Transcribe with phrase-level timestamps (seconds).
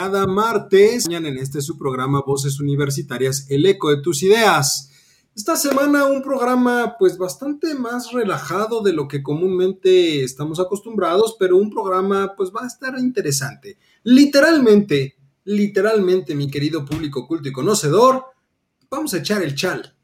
[0.00, 4.88] cada martes en este su programa Voces Universitarias, el eco de tus ideas.
[5.36, 11.58] Esta semana un programa pues bastante más relajado de lo que comúnmente estamos acostumbrados, pero
[11.58, 13.76] un programa pues va a estar interesante.
[14.02, 18.24] Literalmente, literalmente mi querido público culto y conocedor,
[18.88, 19.94] vamos a echar el chal.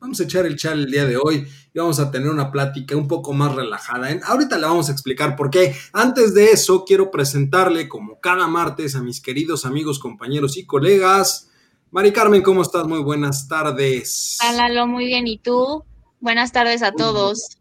[0.00, 2.96] Vamos a echar el chal el día de hoy y vamos a tener una plática
[2.96, 4.08] un poco más relajada.
[4.24, 5.74] Ahorita le vamos a explicar por qué.
[5.92, 11.50] Antes de eso, quiero presentarle, como cada martes, a mis queridos amigos, compañeros y colegas.
[11.90, 12.86] Mari Carmen, ¿cómo estás?
[12.86, 14.38] Muy buenas tardes.
[14.48, 15.26] Hola, muy bien.
[15.26, 15.84] ¿Y tú?
[16.20, 17.58] Buenas tardes a todos.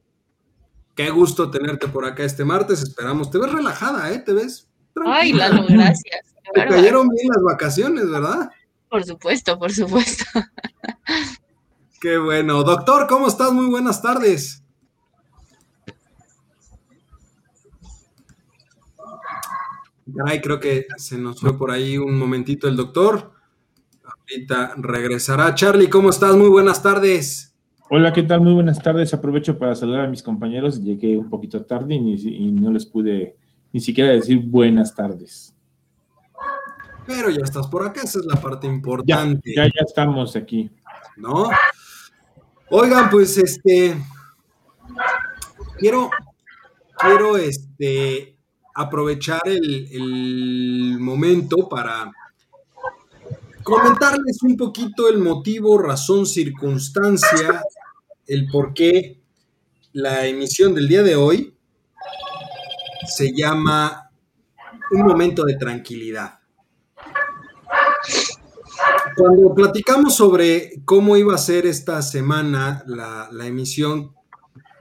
[0.96, 2.84] Qué gusto tenerte por acá este martes.
[2.84, 3.32] Esperamos.
[3.32, 4.20] Te ves relajada, ¿eh?
[4.20, 4.68] Te ves.
[5.06, 6.36] Ay, Lalo, gracias.
[6.54, 8.50] Te cayeron bien las vacaciones, ¿verdad?
[8.90, 10.24] Por supuesto, por supuesto.
[12.00, 12.64] Qué bueno.
[12.64, 13.52] Doctor, ¿cómo estás?
[13.52, 14.64] Muy buenas tardes.
[20.16, 23.32] Caray, creo que se nos fue por ahí un momentito el doctor.
[24.04, 25.56] Ahorita regresará.
[25.56, 26.36] Charlie, ¿cómo estás?
[26.36, 27.56] Muy buenas tardes.
[27.90, 28.42] Hola, ¿qué tal?
[28.42, 29.14] Muy buenas tardes.
[29.14, 30.84] Aprovecho para saludar a mis compañeros.
[30.84, 33.36] Llegué un poquito tarde y, no les pude
[33.74, 35.56] ni siquiera decir buenas tardes.
[37.08, 39.52] Pero ya estás por acá, esa es la parte importante.
[39.56, 40.70] Ya, ya, ya estamos aquí.
[41.16, 41.50] ¿No?
[42.70, 43.96] Oigan, pues este,
[45.78, 46.10] quiero,
[46.98, 48.38] quiero este,
[48.76, 52.12] aprovechar el, momento para
[53.64, 57.64] comentarles un poquito el motivo, razón, circunstancia,
[58.26, 59.22] el por qué
[59.94, 61.56] la emisión del día de hoy
[63.06, 64.12] se llama
[64.92, 66.37] Un momento de tranquilidad.
[69.16, 74.14] Cuando platicamos sobre cómo iba a ser esta semana la, emisión,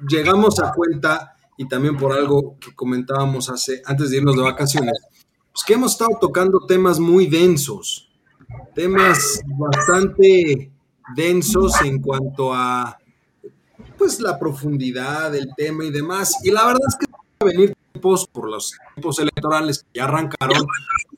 [0.09, 4.95] llegamos a cuenta, y también por algo que comentábamos hace, antes de irnos de vacaciones,
[5.53, 8.11] pues que hemos estado tocando temas muy densos,
[8.75, 10.71] temas bastante
[11.15, 12.99] densos en cuanto a
[13.97, 16.37] pues la profundidad del tema y demás.
[16.45, 20.05] Y la verdad es que van a venir tiempos por los tiempos electorales que ya
[20.05, 20.67] arrancaron,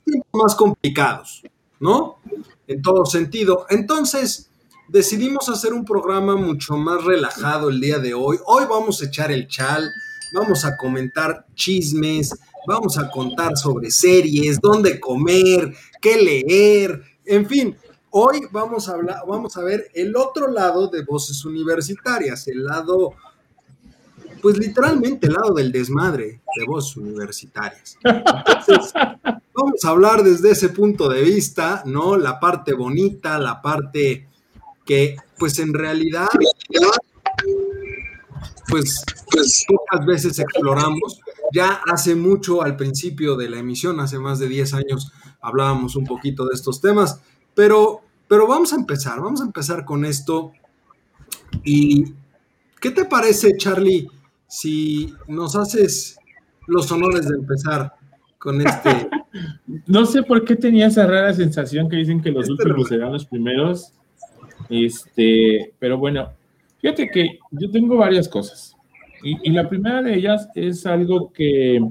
[0.05, 1.43] tiempos más complicados,
[1.79, 2.19] ¿no?
[2.69, 3.65] en todo sentido.
[3.69, 4.49] Entonces,
[4.87, 8.37] decidimos hacer un programa mucho más relajado el día de hoy.
[8.45, 9.89] Hoy vamos a echar el chal,
[10.33, 12.31] vamos a comentar chismes,
[12.67, 17.75] vamos a contar sobre series, dónde comer, qué leer, en fin.
[18.11, 23.13] Hoy vamos a hablar, vamos a ver el otro lado de voces universitarias, el lado
[24.41, 27.97] pues literalmente el lado del desmadre de voces universitarias.
[28.03, 28.93] Entonces,
[29.53, 32.17] vamos a hablar desde ese punto de vista, ¿no?
[32.17, 34.27] La parte bonita, la parte
[34.85, 36.27] que, pues en realidad,
[38.69, 41.19] pues, pues pocas veces exploramos.
[41.53, 45.11] Ya hace mucho al principio de la emisión, hace más de 10 años,
[45.41, 47.21] hablábamos un poquito de estos temas,
[47.55, 50.51] pero, pero vamos a empezar, vamos a empezar con esto.
[51.63, 52.13] ¿Y
[52.79, 54.07] qué te parece, Charlie?
[54.49, 56.19] Si nos haces
[56.67, 57.93] los honores de empezar
[58.37, 59.09] con este.
[59.87, 63.13] no sé por qué tenía esa rara sensación que dicen que los este últimos serán
[63.13, 63.93] los primeros.
[64.69, 66.29] Este, pero bueno,
[66.79, 68.75] fíjate que yo tengo varias cosas.
[69.21, 71.85] Y, la primera de ellas es algo que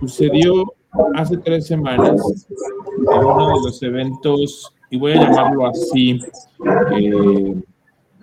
[0.00, 0.74] sucedió
[1.14, 2.20] hace tres semanas
[2.98, 6.18] en uno de los eventos, y voy a llamarlo así,
[6.96, 7.62] eh,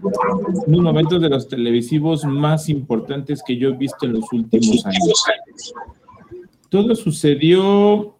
[0.02, 5.24] unos momentos de los televisivos más importantes que yo he visto en los últimos años.
[6.70, 8.16] Todo sucedió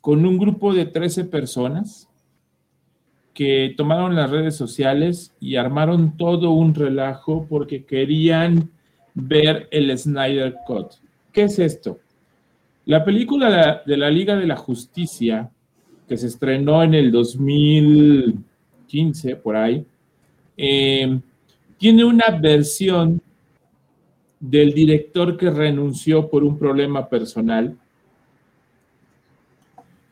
[0.00, 2.08] con un grupo de 13 personas
[3.34, 8.70] que tomaron las redes sociales y armaron todo un relajo porque querían
[9.14, 10.94] ver el Snyder Cut.
[11.32, 12.00] ¿Qué es esto?
[12.86, 15.50] La película de la Liga de la Justicia,
[16.08, 19.86] que se estrenó en el 2015, por ahí,
[20.62, 21.18] eh,
[21.78, 23.22] tiene una versión
[24.38, 27.78] del director que renunció por un problema personal.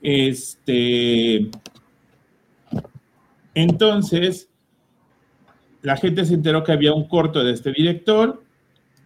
[0.01, 1.51] Este,
[3.53, 4.49] entonces,
[5.83, 8.43] la gente se enteró que había un corto de este director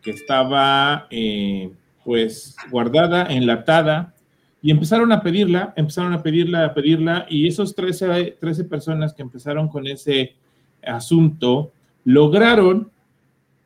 [0.00, 1.72] que estaba eh,
[2.04, 4.14] pues guardada, enlatada,
[4.62, 9.22] y empezaron a pedirla, empezaron a pedirla, a pedirla, y esos 13, 13 personas que
[9.22, 10.36] empezaron con ese
[10.84, 11.72] asunto,
[12.04, 12.90] lograron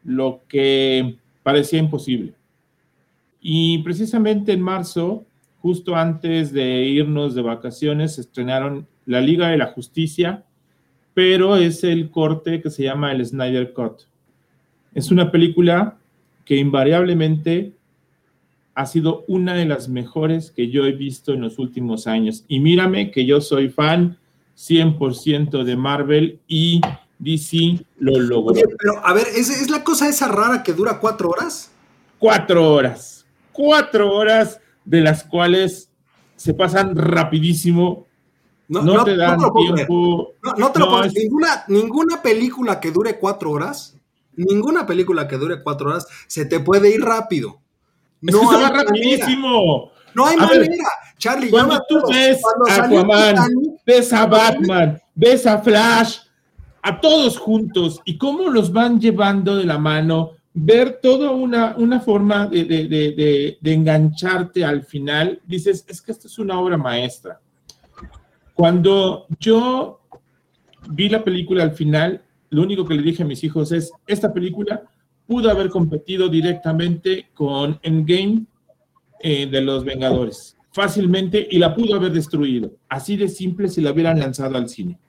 [0.05, 2.35] lo que parecía imposible.
[3.41, 5.25] Y precisamente en marzo,
[5.61, 10.45] justo antes de irnos de vacaciones, estrenaron La Liga de la Justicia,
[11.15, 14.03] pero es el corte que se llama el Snyder Cut.
[14.95, 15.99] Es una película
[16.45, 17.73] que invariablemente
[18.75, 22.45] ha sido una de las mejores que yo he visto en los últimos años.
[22.47, 24.19] Y mírame que yo soy fan
[24.57, 26.81] 100% de Marvel y
[27.19, 28.53] DC lo logró.
[28.53, 31.71] Oye, pero a ver, ¿es, ¿es, la cosa esa rara que dura cuatro horas?
[32.19, 33.27] Cuatro horas.
[33.53, 35.91] Cuatro horas de las cuales
[36.37, 38.07] se pasan rapidísimo.
[38.69, 40.35] No, te dan tiempo.
[40.59, 43.97] No, te lo puedo ninguna, ninguna película que dure cuatro horas,
[44.35, 47.61] ninguna película que dure cuatro horas se te puede ir rápido.
[48.21, 49.93] No es va rapidísimo.
[50.15, 50.85] No hay manera.
[51.19, 53.37] Charlie, cuando tú ves a Aquaman,
[53.87, 56.19] ves a Batman, ves a Flash,
[56.87, 61.99] a todos juntos y cómo los van llevando de la mano, ver toda una, una
[61.99, 66.77] forma de, de, de, de, engancharte al final, dices, es que esto es una obra
[66.77, 67.41] maestra.
[68.55, 70.01] Cuando yo
[70.91, 74.33] vi la película al final, lo único que le dije a mis hijos es, esta
[74.33, 74.85] película
[75.27, 78.45] pudo haber competido directamente con Endgame
[79.19, 82.77] eh, de los Vengadores, fácilmente, y la pudo haber destruido.
[82.89, 85.01] Así de simple si la hubieran lanzado al cine.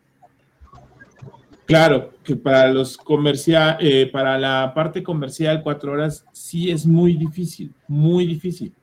[1.67, 7.13] Claro, que para los comercial, eh, para la parte comercial, cuatro horas sí es muy
[7.17, 8.73] difícil, muy difícil.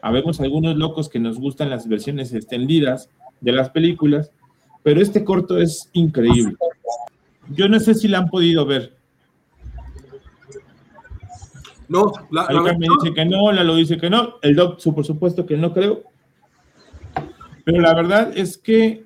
[0.00, 3.10] Habemos algunos locos que nos gustan las versiones extendidas
[3.42, 4.32] de las películas,
[4.82, 6.56] pero este corto es increíble.
[7.50, 8.96] Yo no sé si la han podido ver.
[11.86, 12.48] No, la,
[12.78, 16.04] me dice que no, lo dice que no, el Doc, por supuesto que no creo.
[17.64, 19.04] Pero la verdad es que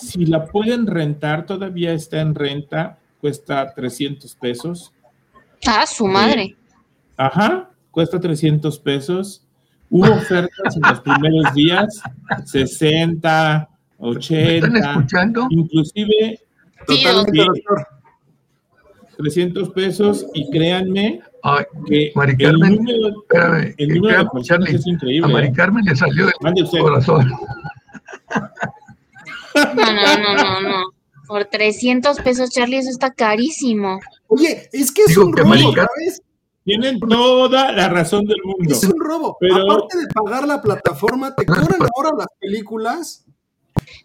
[0.00, 4.92] si la pueden rentar, todavía está en renta, cuesta 300 pesos.
[5.66, 6.56] Ah, su madre.
[7.16, 9.44] ajá, cuesta 300 pesos.
[9.90, 12.00] Hubo ofertas en los primeros días,
[12.44, 13.68] 60,
[13.98, 15.46] 80, ¿Están escuchando?
[15.50, 16.40] inclusive
[16.86, 17.62] Totalmente,
[19.18, 24.74] 300 pesos y créanme Ay, que Mari Carmen, el número, espérame, el número de Charlie,
[24.76, 25.26] es increíble.
[25.26, 25.52] A Mari ¿eh?
[25.54, 26.34] Carmen le salió del
[26.80, 27.30] corazón.
[29.54, 30.84] No, no, no, no, no.
[31.26, 34.00] Por 300 pesos, Charlie, eso está carísimo.
[34.26, 36.22] Oye, es que es un robo, ¿sabes?
[36.64, 38.74] Tienen toda la razón del mundo.
[38.74, 39.36] Es un robo.
[39.40, 39.72] Pero...
[39.72, 43.26] Aparte de pagar la plataforma, ¿te cobran ahora las películas?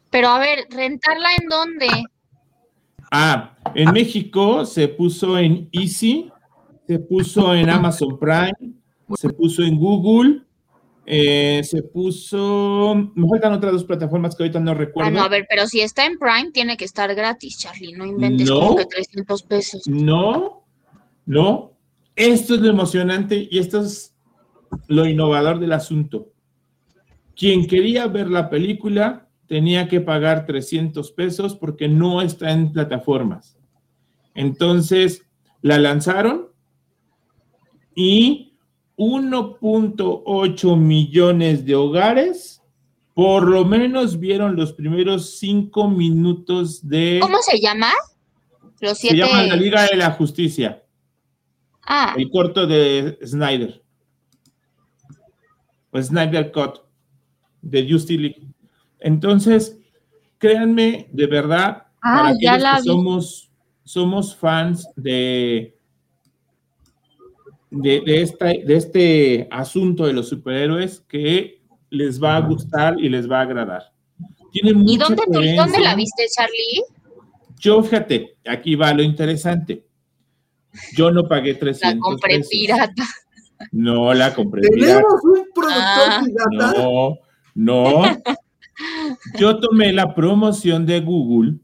[0.09, 1.87] Pero a ver, ¿rentarla en dónde?
[3.11, 6.31] Ah, en México se puso en Easy,
[6.87, 8.73] se puso en Amazon Prime,
[9.15, 10.44] se puso en Google,
[11.05, 13.11] eh, se puso.
[13.13, 15.09] Me faltan otras dos plataformas que ahorita no recuerdo.
[15.09, 17.93] Ah, no, a ver, pero si está en Prime, tiene que estar gratis, Charlie.
[17.93, 19.87] No inventes como que 300 pesos.
[19.87, 20.65] No,
[21.25, 21.73] no.
[22.15, 24.15] Esto es lo emocionante y esto es
[24.87, 26.31] lo innovador del asunto.
[27.35, 33.57] Quien quería ver la película tenía que pagar 300 pesos porque no está en plataformas.
[34.33, 35.23] Entonces,
[35.61, 36.47] la lanzaron
[37.93, 38.54] y
[38.97, 42.55] 1.8 millones de hogares
[43.15, 47.19] por lo menos vieron los primeros cinco minutos de...
[47.21, 47.89] ¿Cómo se llama?
[48.81, 49.15] Los siete...
[49.15, 50.83] Se llama la Liga de la Justicia.
[51.81, 52.13] Ah.
[52.17, 53.81] El corto de Snyder.
[55.91, 56.81] O Snyder Cut
[57.61, 58.47] de Justice League.
[58.99, 59.79] Entonces,
[60.37, 63.49] créanme, de verdad, ah, para que somos,
[63.85, 65.74] somos fans de,
[67.75, 68.01] de,
[68.65, 73.43] de este asunto de los superhéroes que les va a gustar y les va a
[73.43, 73.83] agradar.
[74.51, 75.23] Tiene ¿Y dónde,
[75.55, 76.83] dónde la viste, Charlie?
[77.59, 79.85] Yo, fíjate, aquí va lo interesante.
[80.93, 83.03] Yo no pagué 300 La compré pirata.
[83.71, 85.01] No, la compré pirata.
[85.01, 86.21] ¿Tenemos un productor ah.
[86.25, 86.83] pirata?
[86.83, 87.17] No,
[87.55, 88.03] no.
[89.39, 91.59] Yo tomé la promoción de Google,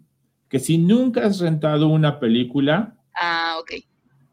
[0.49, 3.90] que si nunca has rentado una película, ah, ok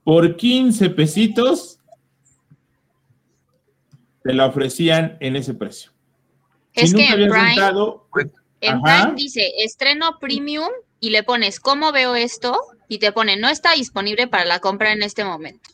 [0.08, 1.80] por 15 pesitos
[4.22, 5.90] te la ofrecían en ese precio.
[6.72, 13.12] Es que en Prime, dice estreno premium y le pones cómo veo esto y te
[13.12, 15.68] pone no está disponible para la compra en este momento.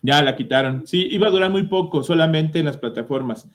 [0.00, 0.86] Ya la quitaron.
[0.86, 3.46] Sí, iba a durar muy poco, solamente en las plataformas.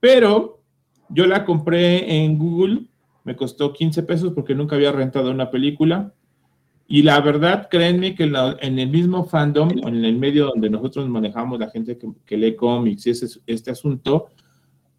[0.00, 0.62] Pero
[1.08, 2.82] yo la compré en Google,
[3.24, 6.12] me costó 15 pesos porque nunca había rentado una película.
[6.92, 11.60] Y la verdad, créanme que en, el mismo fandom, en el medio donde nosotros manejamos,
[11.60, 14.30] la gente que, lee cómics y ese, este asunto,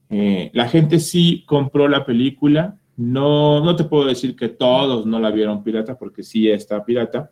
[0.09, 5.19] eh, la gente sí compró la película, No, no te puedo decir que todos no
[5.19, 7.29] la vieron pirata, porque sí está pirata,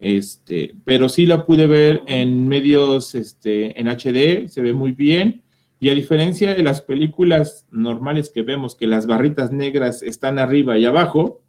[0.00, 5.44] este, pero sí la pude ver en medios este, en HD, se ve muy bien.
[5.78, 10.76] Y a diferencia de las películas normales que vemos que las barritas negras están arriba
[10.78, 11.43] y abajo,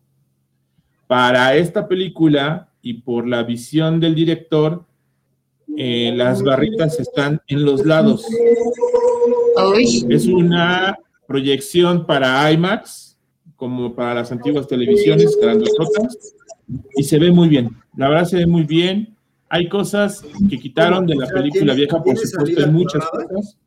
[1.08, 4.86] para esta película y por la visión del director,
[5.78, 8.26] eh, las barritas están en los lados.
[10.10, 10.98] Es una
[11.28, 13.18] proyección para IMAX,
[13.56, 16.36] como para las antiguas televisiones grandototas,
[16.96, 17.70] y se ve muy bien.
[17.96, 19.16] La verdad se ve muy bien.
[19.50, 23.58] Hay cosas que quitaron de la película vieja, por supuesto, hay muchas cosas.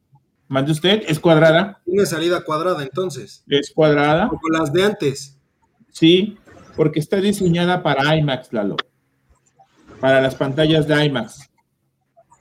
[0.49, 1.80] Mande usted, es cuadrada.
[1.85, 3.45] Tiene salida cuadrada entonces.
[3.49, 4.28] Es cuadrada.
[4.28, 5.38] Como las de antes.
[5.90, 6.38] Sí,
[6.78, 8.76] porque está diseñada para IMAX, Lalo.
[10.00, 11.50] Para las pantallas de IMAX.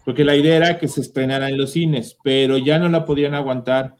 [0.05, 3.33] Porque la idea era que se estrenara en los cines, pero ya no la podían
[3.33, 3.95] aguantar.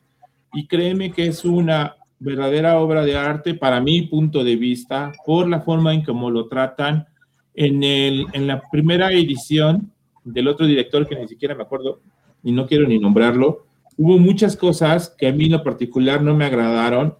[0.53, 5.50] Y créeme que es una verdadera obra de arte para mi punto de vista, por
[5.50, 7.08] la forma en cómo lo tratan.
[7.56, 9.91] En, el, en la primera edición
[10.24, 12.01] del otro director, que ni siquiera me acuerdo,
[12.44, 13.65] y no quiero ni nombrarlo,
[13.98, 17.15] hubo muchas cosas que a mí en lo particular no me agradaron,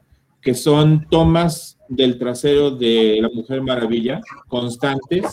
[0.48, 5.26] que son tomas del trasero de la Mujer Maravilla, constantes,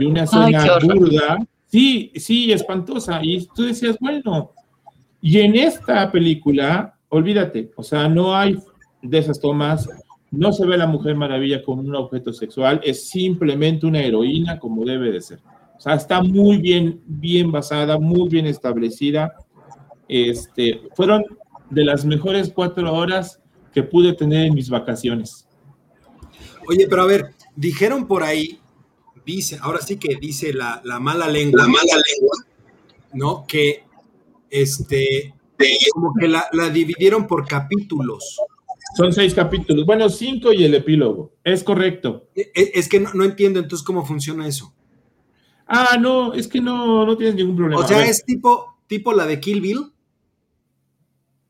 [0.00, 4.50] y una escena burda, sí, sí, espantosa, y tú decías, bueno,
[5.22, 8.58] y en esta película olvídate, o sea, no hay
[9.00, 9.88] de esas tomas,
[10.32, 14.58] no se ve a la Mujer Maravilla como un objeto sexual, es simplemente una heroína
[14.58, 15.38] como debe de ser.
[15.76, 19.34] O sea, está muy bien, bien basada, muy bien establecida.
[20.08, 21.24] Este, fueron
[21.70, 23.39] de las mejores cuatro horas
[23.72, 25.46] que pude tener en mis vacaciones.
[26.68, 28.60] Oye, pero a ver, dijeron por ahí,
[29.24, 32.36] dice, ahora sí que dice la, la mala lengua, la mala lengua,
[33.12, 33.44] ¿no?
[33.46, 33.84] Que
[34.50, 35.34] este,
[35.92, 38.38] como que la, dividieron por capítulos.
[38.96, 39.86] Son seis capítulos.
[39.86, 41.32] Bueno, cinco y el epílogo.
[41.44, 42.28] Es correcto.
[42.34, 44.74] E, e, es, que no, entiendo entonces cómo funciona eso.
[45.66, 47.82] Ah, no, es que no, no tienes ningún problema.
[47.82, 49.92] O sea, es tipo, tipo la de Kill Bill.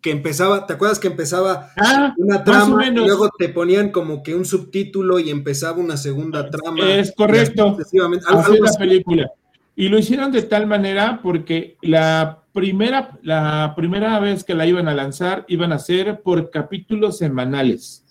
[0.00, 4.34] Que empezaba, ¿te acuerdas que empezaba ah, una trama y luego te ponían como que
[4.34, 6.90] un subtítulo y empezaba una segunda trama?
[6.90, 7.76] Es correcto.
[7.78, 9.30] Así la película.
[9.76, 14.88] Y lo hicieron de tal manera porque la primera, la primera vez que la iban
[14.88, 18.04] a lanzar iban a ser por capítulos semanales.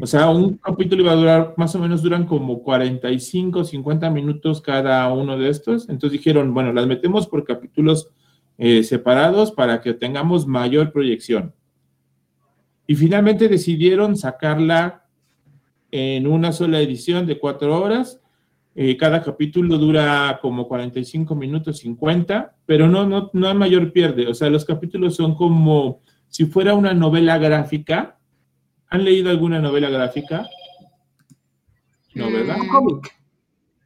[0.00, 4.60] O sea, un capítulo iba a durar, más o menos duran como 45, 50 minutos
[4.60, 5.88] cada uno de estos.
[5.88, 8.10] Entonces dijeron, bueno, las metemos por capítulos
[8.58, 11.54] eh, separados para que tengamos mayor proyección.
[12.86, 15.06] Y finalmente decidieron sacarla
[15.90, 18.20] en una sola edición de cuatro horas
[18.76, 24.26] eh, cada capítulo dura como 45 minutos, 50, pero no, no, no hay mayor pierde.
[24.26, 28.18] O sea, los capítulos son como si fuera una novela gráfica.
[28.88, 30.48] ¿Han leído alguna novela gráfica?
[32.14, 32.56] No, ¿verdad?
[32.60, 33.14] Un cómic.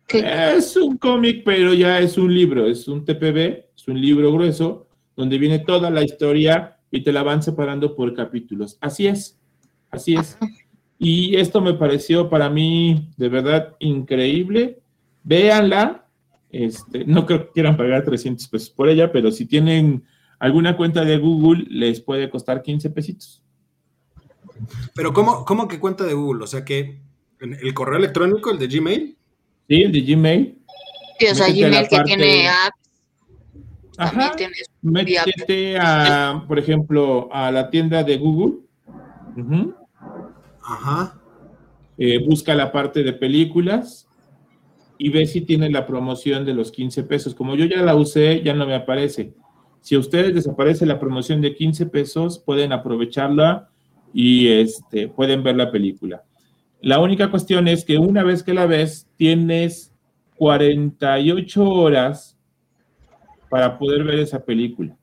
[0.08, 5.38] Es un cómic, pero ya es un libro, es un TPB, un libro grueso, donde
[5.38, 8.78] viene toda la historia y te la van separando por capítulos.
[8.80, 9.38] Así es,
[9.90, 10.38] así es.
[10.98, 14.80] Y esto me pareció para mí de verdad increíble.
[15.22, 16.06] Véanla.
[16.50, 20.04] Este, no creo que quieran pagar 300 pesos por ella, pero si tienen
[20.38, 23.42] alguna cuenta de Google, les puede costar 15 pesitos.
[24.94, 26.44] Pero ¿cómo, cómo que cuenta de Google?
[26.44, 27.00] O sea que
[27.40, 29.16] el correo electrónico, el de Gmail.
[29.68, 30.58] Sí, el de Gmail.
[31.18, 32.87] Sí, o sea, Gmail que tiene apps.
[33.98, 34.32] Ajá.
[34.80, 38.60] Métete a, por ejemplo, a la tienda de Google.
[40.62, 41.20] Ajá.
[41.98, 44.08] Eh, busca la parte de películas
[44.98, 47.34] y ve si tiene la promoción de los 15 pesos.
[47.34, 49.34] Como yo ya la usé, ya no me aparece.
[49.80, 53.68] Si a ustedes desaparece la promoción de 15 pesos, pueden aprovecharla
[54.12, 56.24] y este, pueden ver la película.
[56.80, 59.92] La única cuestión es que una vez que la ves, tienes
[60.36, 62.37] 48 horas
[63.48, 64.96] para poder ver esa película.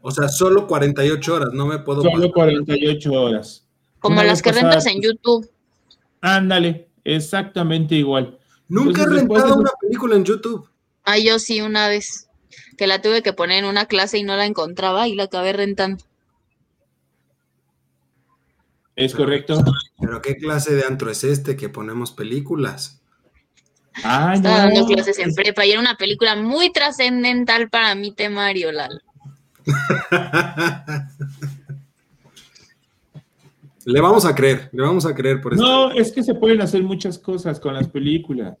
[0.00, 2.02] O sea, solo 48 horas, no me puedo.
[2.02, 3.66] Solo 48 horas.
[4.00, 5.50] Como las que rentas en YouTube.
[6.20, 8.38] Ándale, exactamente igual.
[8.68, 10.68] Nunca he rentado una película en YouTube.
[11.04, 12.28] Ah, yo sí, una vez.
[12.76, 15.52] Que la tuve que poner en una clase y no la encontraba y la acabé
[15.52, 16.04] rentando.
[18.96, 19.62] Es correcto.
[20.00, 23.02] Pero ¿qué clase de antro es este que ponemos películas?
[24.02, 28.72] Ah, Estaba dando clases en prepa y era una película muy trascendental para mi temario,
[28.72, 28.98] Lalo.
[33.86, 35.62] le vamos a creer, le vamos a creer por eso.
[35.62, 38.58] No, es que se pueden hacer muchas cosas con las películas.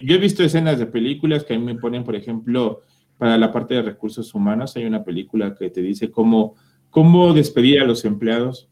[0.00, 2.82] Yo he visto escenas de películas que a mí me ponen, por ejemplo,
[3.16, 4.76] para la parte de recursos humanos.
[4.76, 6.54] Hay una película que te dice cómo,
[6.90, 8.68] cómo despedir a los empleados.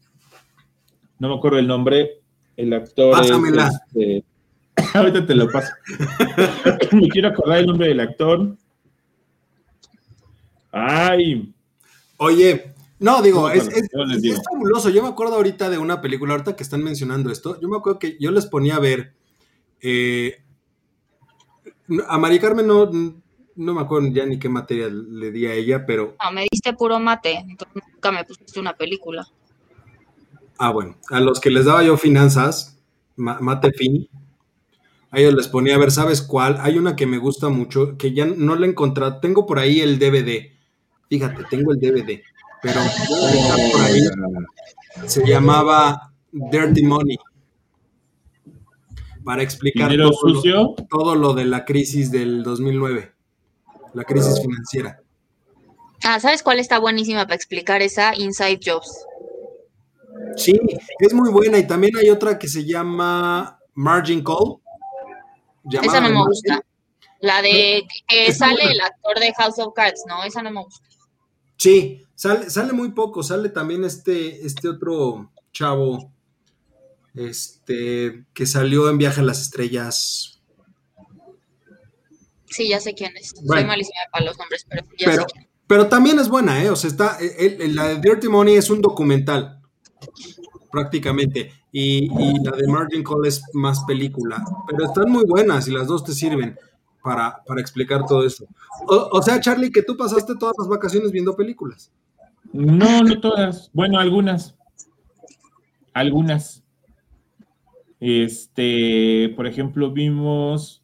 [1.19, 2.21] No me acuerdo el nombre.
[2.55, 3.11] El actor.
[3.11, 3.69] Pásamela.
[3.87, 4.23] Este,
[4.93, 5.71] ahorita te lo paso.
[6.91, 8.55] me quiero acordar el nombre del actor.
[10.71, 11.53] Ay.
[12.17, 13.69] Oye, no, digo, es,
[14.51, 14.89] fabuloso.
[14.89, 17.99] Yo me acuerdo ahorita de una película, ahorita que están mencionando esto, yo me acuerdo
[17.99, 19.13] que yo les ponía a ver.
[19.81, 20.41] Eh,
[22.07, 22.89] a Mari Carmen no,
[23.55, 26.15] no me acuerdo ya ni qué materia le di a ella, pero.
[26.23, 29.27] No, me diste puro mate, entonces nunca me pusiste una película.
[30.57, 32.79] Ah, bueno, a los que les daba yo finanzas,
[33.15, 34.09] mate fin,
[35.11, 36.57] a ellos les ponía a ver, ¿sabes cuál?
[36.61, 39.79] Hay una que me gusta mucho, que ya no la he encontrado, tengo por ahí
[39.79, 40.51] el DVD.
[41.09, 42.21] Fíjate, tengo el DVD,
[42.61, 42.81] pero
[43.71, 44.01] por ahí.
[45.05, 47.17] Se llamaba Dirty Money.
[49.23, 53.17] Para explicar todo todo lo de la crisis del 2009
[53.97, 55.01] la crisis financiera.
[56.03, 58.15] Ah, ¿sabes cuál está buenísima para explicar esa?
[58.15, 59.05] Inside Jobs.
[60.35, 60.59] Sí,
[60.99, 64.57] es muy buena y también hay otra que se llama Margin Call.
[65.71, 66.63] Esa no me gusta.
[67.19, 70.23] La de que sale el actor de House of Cards, ¿no?
[70.23, 70.87] Esa no me gusta.
[71.57, 76.11] Sí, sale, sale muy poco, sale también este, este otro chavo,
[77.15, 80.37] este, que salió en Viaje a las Estrellas,
[82.49, 83.33] Sí, ya sé quién es.
[83.45, 85.47] Soy malísima para los nombres, pero ya sé quién.
[85.67, 86.69] Pero también es buena, ¿eh?
[86.69, 89.61] O sea, está, la de Dirty Money es un documental,
[90.77, 91.51] prácticamente.
[91.71, 92.07] Y,
[92.43, 94.43] la de Margin Call es más película.
[94.67, 96.55] Pero están muy buenas y las dos te sirven
[97.03, 98.45] para, explicar todo eso.
[98.87, 101.91] O, sea, Charlie, que tú pasaste todas las vacaciones viendo películas.
[102.53, 103.71] No, no todas.
[103.73, 104.55] Bueno, algunas.
[105.93, 106.63] Algunas.
[107.99, 110.83] Este, por ejemplo, vimos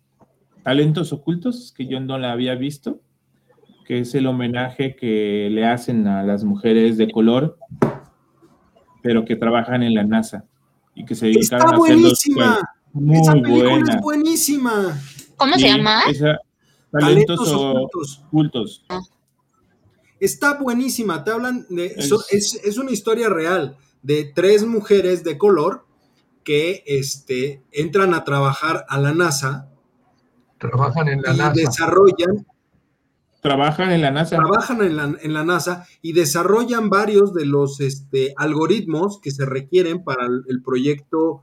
[0.64, 3.00] Talentos Ocultos, que yo no la había visto,
[3.86, 7.60] que es el homenaje que le hacen a las mujeres de color,
[9.04, 10.44] pero que trabajan en la NASA
[10.96, 12.60] y que se dedicaron Está a buenísima.
[12.94, 13.94] Muy Esa película buena.
[13.94, 15.02] es buenísima.
[15.38, 16.02] ¿Cómo se llama?
[16.92, 18.86] talentos, ocultos.
[18.90, 19.02] Ah.
[20.20, 21.24] Está buenísima.
[21.24, 21.88] Te hablan de.
[22.32, 25.86] Es, es, una historia real de tres mujeres de color
[26.44, 29.70] que este, entran a trabajar a la NASA
[30.70, 31.54] Trabajan en la y NASA.
[31.54, 32.48] Desarrollan.
[33.44, 34.38] Trabajan en la NASA.
[34.38, 39.46] Trabajan en la, en la, NASA y desarrollan varios de los este, algoritmos que se
[39.46, 41.42] requieren para el, proyecto.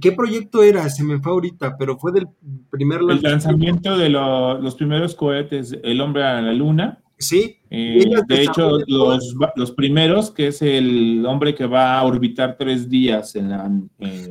[0.00, 0.88] ¿Qué proyecto era?
[0.88, 2.28] Se me fue ahorita, pero fue del
[2.70, 7.02] primer El lanzamiento de los primeros cohetes, el hombre a la luna.
[7.18, 7.58] Sí.
[7.70, 12.88] Eh, de hecho, los, los, primeros, que es el hombre que va a orbitar tres
[12.88, 13.68] días en la.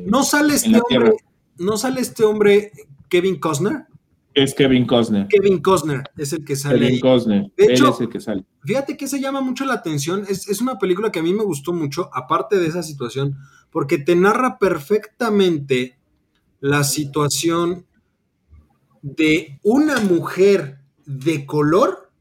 [0.06, 1.12] no sale este hombre.
[1.58, 2.71] No sale este hombre,
[3.10, 3.90] Kevin Costner.
[4.33, 5.27] Es Kevin Costner.
[5.27, 6.79] Kevin Costner es el que sale.
[6.79, 7.51] Kevin Costner.
[7.57, 8.45] De hecho, Él es el que sale.
[8.63, 10.25] Fíjate que se llama mucho la atención.
[10.29, 13.37] Es, una película que a mí me gustó mucho, aparte de esa situación,
[13.71, 15.97] porque te narra perfectamente
[16.61, 17.85] la situación
[19.01, 22.11] de una mujer de color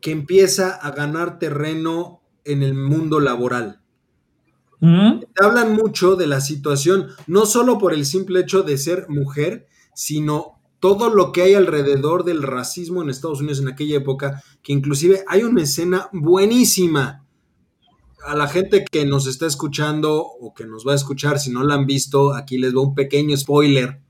[0.00, 3.80] que empieza a ganar terreno en el mundo laboral.
[4.78, 5.20] ¿Mm?
[5.34, 9.66] Te hablan mucho de la situación, no solo por el simple hecho de ser mujer,
[9.94, 14.72] sino todo lo que hay alrededor del racismo en Estados Unidos en aquella época, que
[14.72, 17.24] inclusive hay una escena buenísima.
[18.26, 21.62] A la gente que nos está escuchando o que nos va a escuchar, si no
[21.62, 24.00] la han visto, aquí les doy un pequeño spoiler.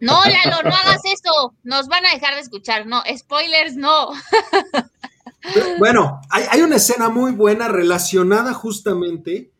[0.00, 1.54] No, Lalo, no hagas eso.
[1.62, 2.86] Nos van a dejar de escuchar.
[2.86, 4.10] No, spoilers no.
[5.78, 9.52] Bueno, hay, hay una escena muy buena relacionada justamente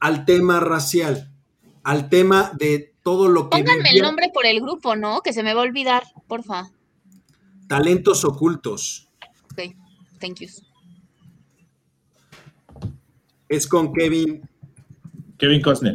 [0.00, 1.30] al tema racial,
[1.82, 3.58] al tema de todo lo que.
[3.58, 5.20] Pónganme el nombre por el grupo, ¿no?
[5.20, 6.70] Que se me va a olvidar, porfa.
[7.66, 9.08] Talentos ocultos.
[9.52, 9.74] Ok,
[10.20, 10.48] thank you.
[13.48, 14.48] Es con Kevin.
[15.38, 15.94] Kevin Costner.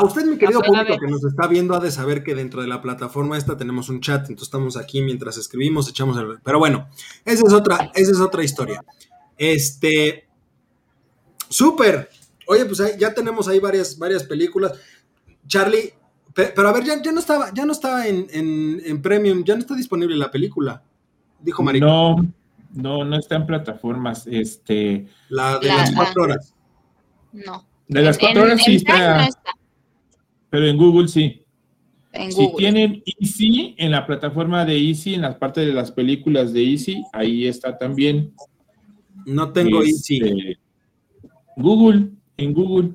[0.00, 2.68] A usted, mi querido público que nos está viendo, ha de saber que dentro de
[2.68, 6.40] la plataforma esta tenemos un chat, entonces estamos aquí mientras escribimos, echamos el...
[6.42, 6.88] Pero bueno,
[7.26, 8.82] esa es otra, esa es otra historia.
[9.36, 10.26] Este...
[11.50, 12.08] Súper.
[12.50, 14.72] Oye, pues ya tenemos ahí varias, varias películas.
[15.46, 15.94] Charlie,
[16.34, 20.16] pero a ver, ya, no estaba, ya no estaba en, Premium, ya no está disponible
[20.16, 20.82] la película,
[21.38, 21.80] dijo María.
[21.80, 22.16] No,
[22.72, 24.26] no, no está en plataformas.
[24.26, 26.52] Este, la de las cuatro horas.
[27.32, 27.68] No.
[27.86, 29.28] De las cuatro horas sí está,
[30.50, 31.44] Pero en Google sí.
[32.10, 36.52] En si tienen Easy en la plataforma de Easy, en las partes de las películas
[36.52, 38.34] de Easy, ahí está también.
[39.24, 40.16] No tengo Easy.
[40.16, 40.58] Este,
[41.56, 42.10] Google
[42.40, 42.92] en Google?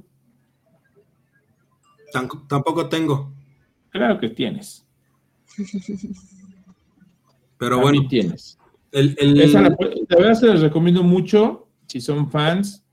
[2.48, 3.34] tampoco tengo.
[3.90, 4.86] Claro que tienes.
[7.58, 8.08] Pero bueno.
[8.08, 8.58] tienes.
[8.92, 9.16] El,
[9.52, 9.76] la,
[10.10, 12.84] verdad se les recomiendo mucho si son fans.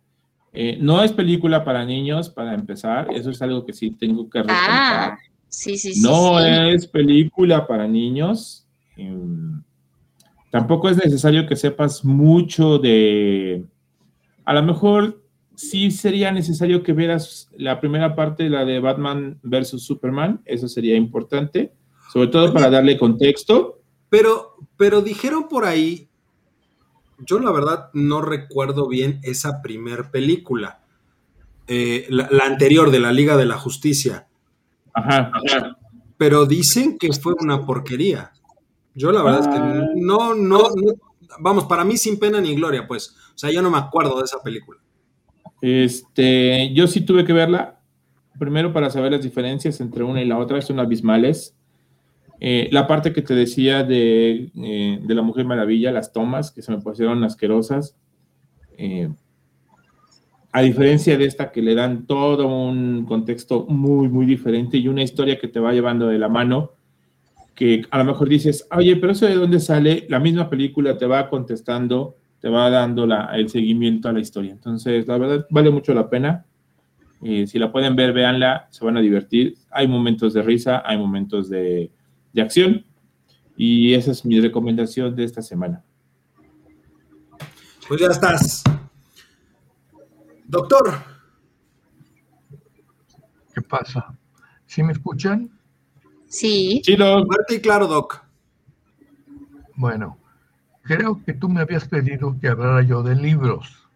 [0.53, 3.09] Eh, no es película para niños, para empezar.
[3.13, 4.69] Eso es algo que sí tengo que recordar.
[4.69, 6.03] Ah, sí, sí, sí.
[6.03, 8.67] No es película para niños.
[8.97, 9.63] Em,
[10.51, 13.65] tampoco es necesario que sepas mucho de.
[14.45, 15.22] A lo mejor
[15.71, 20.43] sí sería necesario que vieras la primera parte, la de Batman versus Superman.
[20.45, 21.73] Eso sería importante,
[22.13, 23.81] sobre todo para darle contexto.
[24.09, 26.09] Pero, pero dijeron por ahí,
[27.19, 30.83] yo la verdad no recuerdo bien esa primer película,
[31.69, 34.27] eh, la, anterior de la Liga de la Justicia.
[34.93, 35.33] Ajá,
[36.19, 38.33] Pero dicen que fue una porquería.
[38.95, 39.87] Yo la verdad es que ah.
[39.95, 40.93] no, no, no,
[41.39, 43.17] vamos, para mí sin pena ni gloria, pues.
[43.35, 44.82] O sea, yo no me acuerdo de esa película.
[45.63, 47.79] Este, yo sí tuve que verla,
[48.37, 51.57] primero para saber las diferencias entre una y la otra, son abismales.
[52.41, 56.63] Eh, la parte que te decía de, eh, de, la Mujer Maravilla, las tomas que
[56.63, 57.97] se me pusieron asquerosas,
[58.77, 59.09] eh,
[60.51, 65.05] a diferencia de esta que le dan todo un contexto muy, muy diferente y una
[65.05, 66.73] historia que te va llevando de la mano,
[67.55, 71.07] que a lo mejor dices, oye, pero eso de dónde sale, la misma película te
[71.07, 74.51] va contestando te va dando el seguimiento a la historia.
[74.51, 76.45] Entonces, la verdad, vale mucho la pena.
[77.23, 79.55] Eh, si la pueden ver, véanla, se van a divertir.
[79.71, 81.93] Hay momentos de risa, hay momentos de,
[82.33, 82.85] de acción.
[83.57, 85.85] Y esa es mi recomendación de esta semana.
[87.87, 88.65] Pues ya estás.
[90.45, 90.95] Doctor.
[93.55, 94.19] ¿Qué pasa?
[94.67, 95.49] ¿Sí me escuchan?
[96.27, 96.83] Sí.
[96.85, 97.25] Sí, Doc.
[97.27, 98.21] Fuerte y claro, Doc.
[99.77, 100.19] Bueno,
[100.83, 103.89] Creo que tú me habías pedido que hablara yo de libros.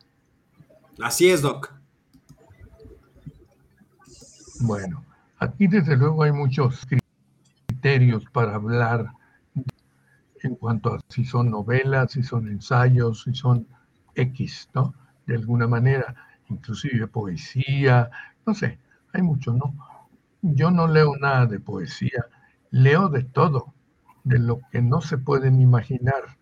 [1.01, 1.75] Así es, Doc.
[4.61, 5.05] Bueno,
[5.39, 6.87] aquí desde luego hay muchos
[7.67, 9.13] criterios para hablar
[10.43, 13.67] en cuanto a si son novelas, si son ensayos, si son
[14.15, 14.95] X, ¿no?
[15.27, 16.15] De alguna manera,
[16.49, 18.11] inclusive poesía,
[18.47, 18.79] no sé,
[19.13, 19.75] hay mucho, ¿no?
[20.41, 22.27] Yo no leo nada de poesía,
[22.71, 23.75] leo de todo,
[24.25, 26.36] de lo que no se pueden imaginar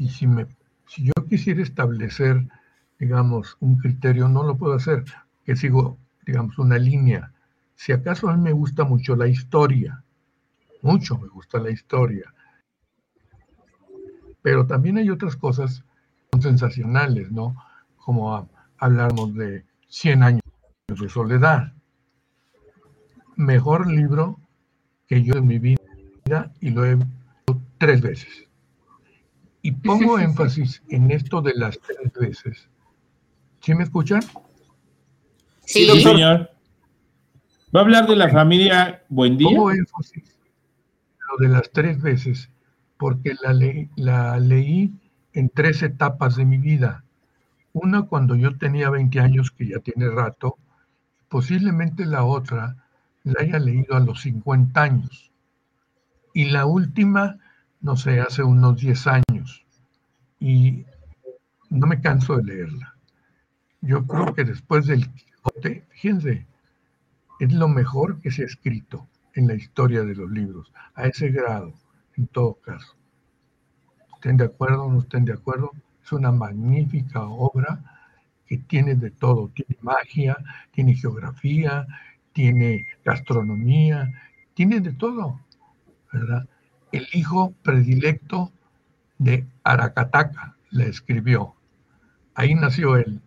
[0.00, 0.46] y si, me,
[0.86, 2.48] si yo quisiera establecer,
[2.98, 5.04] digamos, un criterio, no lo puedo hacer,
[5.44, 7.34] que sigo, digamos, una línea.
[7.74, 10.02] Si acaso a mí me gusta mucho la historia,
[10.80, 12.32] mucho me gusta la historia,
[14.40, 15.84] pero también hay otras cosas
[16.40, 17.54] sensacionales, ¿no?
[17.98, 20.42] Como hablamos de 100 años
[20.88, 21.74] de soledad.
[23.36, 24.40] Mejor libro
[25.06, 28.49] que yo en mi vida y lo he visto tres veces.
[29.62, 32.68] Y pongo énfasis en esto de las tres veces.
[33.60, 34.22] ¿Sí me escuchan?
[35.66, 36.50] Sí, señor.
[37.74, 39.48] ¿Va a hablar de la familia Buen Día?
[39.48, 42.50] Pongo énfasis en lo de las tres veces,
[42.96, 43.54] porque la,
[43.96, 44.92] la leí
[45.34, 47.04] en tres etapas de mi vida.
[47.72, 50.56] Una cuando yo tenía 20 años, que ya tiene rato,
[51.28, 52.76] posiblemente la otra
[53.22, 55.30] la haya leído a los 50 años.
[56.32, 57.38] Y la última
[57.80, 59.24] no sé, hace unos 10 años
[60.40, 60.84] y
[61.68, 62.96] no me canso de leerla.
[63.82, 66.46] Yo creo que después del Quijote, fíjense,
[67.38, 71.30] es lo mejor que se ha escrito en la historia de los libros, a ese
[71.30, 71.72] grado,
[72.16, 72.96] en todo caso.
[74.14, 75.70] ¿Estén de acuerdo o no estén de acuerdo?
[76.02, 77.82] Es una magnífica obra
[78.46, 80.36] que tiene de todo, tiene magia,
[80.72, 81.86] tiene geografía,
[82.32, 84.10] tiene gastronomía,
[84.54, 85.40] tiene de todo,
[86.12, 86.48] ¿verdad?
[86.92, 88.52] el hijo predilecto
[89.20, 91.54] de Aracataca, le escribió.
[92.34, 93.20] Ahí nació él,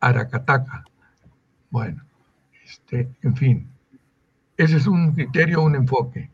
[0.00, 0.84] Aracataca.
[1.70, 2.02] Bueno,
[2.64, 3.68] este, en fin,
[4.56, 6.30] ese es un criterio, un enfoque.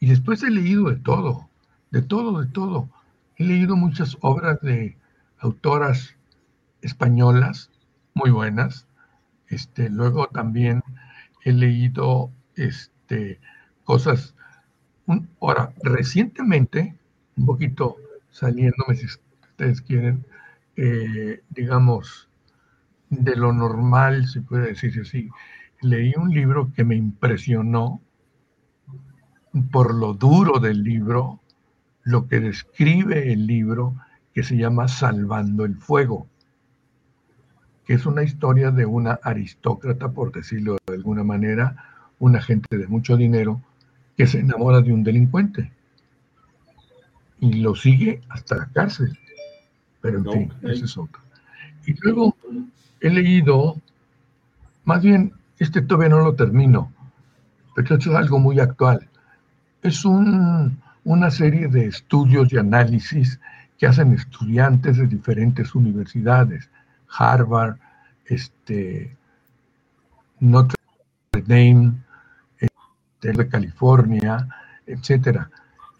[0.00, 1.50] Y después he leído de todo,
[1.90, 2.88] de todo, de todo.
[3.36, 4.96] He leído muchas obras de
[5.38, 6.16] autoras
[6.80, 7.70] españolas
[8.14, 8.86] muy buenas.
[9.48, 10.82] Este, luego también
[11.44, 13.38] he leído este,
[13.84, 14.34] cosas
[15.38, 16.96] ahora, recientemente,
[17.36, 17.96] un poquito
[18.32, 20.26] saliéndome, si ustedes quieren,
[20.76, 22.28] eh, digamos,
[23.10, 25.28] de lo normal, se puede decir así,
[25.80, 28.00] leí un libro que me impresionó
[29.70, 31.40] por lo duro del libro,
[32.02, 33.94] lo que describe el libro,
[34.32, 36.26] que se llama Salvando el Fuego,
[37.84, 41.76] que es una historia de una aristócrata, por decirlo de alguna manera,
[42.18, 43.60] una gente de mucho dinero,
[44.16, 45.70] que se enamora de un delincuente
[47.42, 49.18] y lo sigue hasta la cárcel.
[50.00, 51.20] Pero en fin, ese es otro.
[51.86, 52.36] Y luego
[53.00, 53.76] he leído,
[54.84, 56.92] más bien, este todavía no lo termino,
[57.74, 59.08] pero esto es algo muy actual.
[59.82, 63.40] es una serie de estudios y análisis
[63.76, 66.70] que hacen estudiantes de diferentes universidades,
[67.08, 67.76] Harvard,
[68.26, 69.16] este,
[70.38, 70.76] Notre
[71.32, 71.94] Dame,
[72.60, 74.46] este, de California,
[74.86, 75.50] etcétera,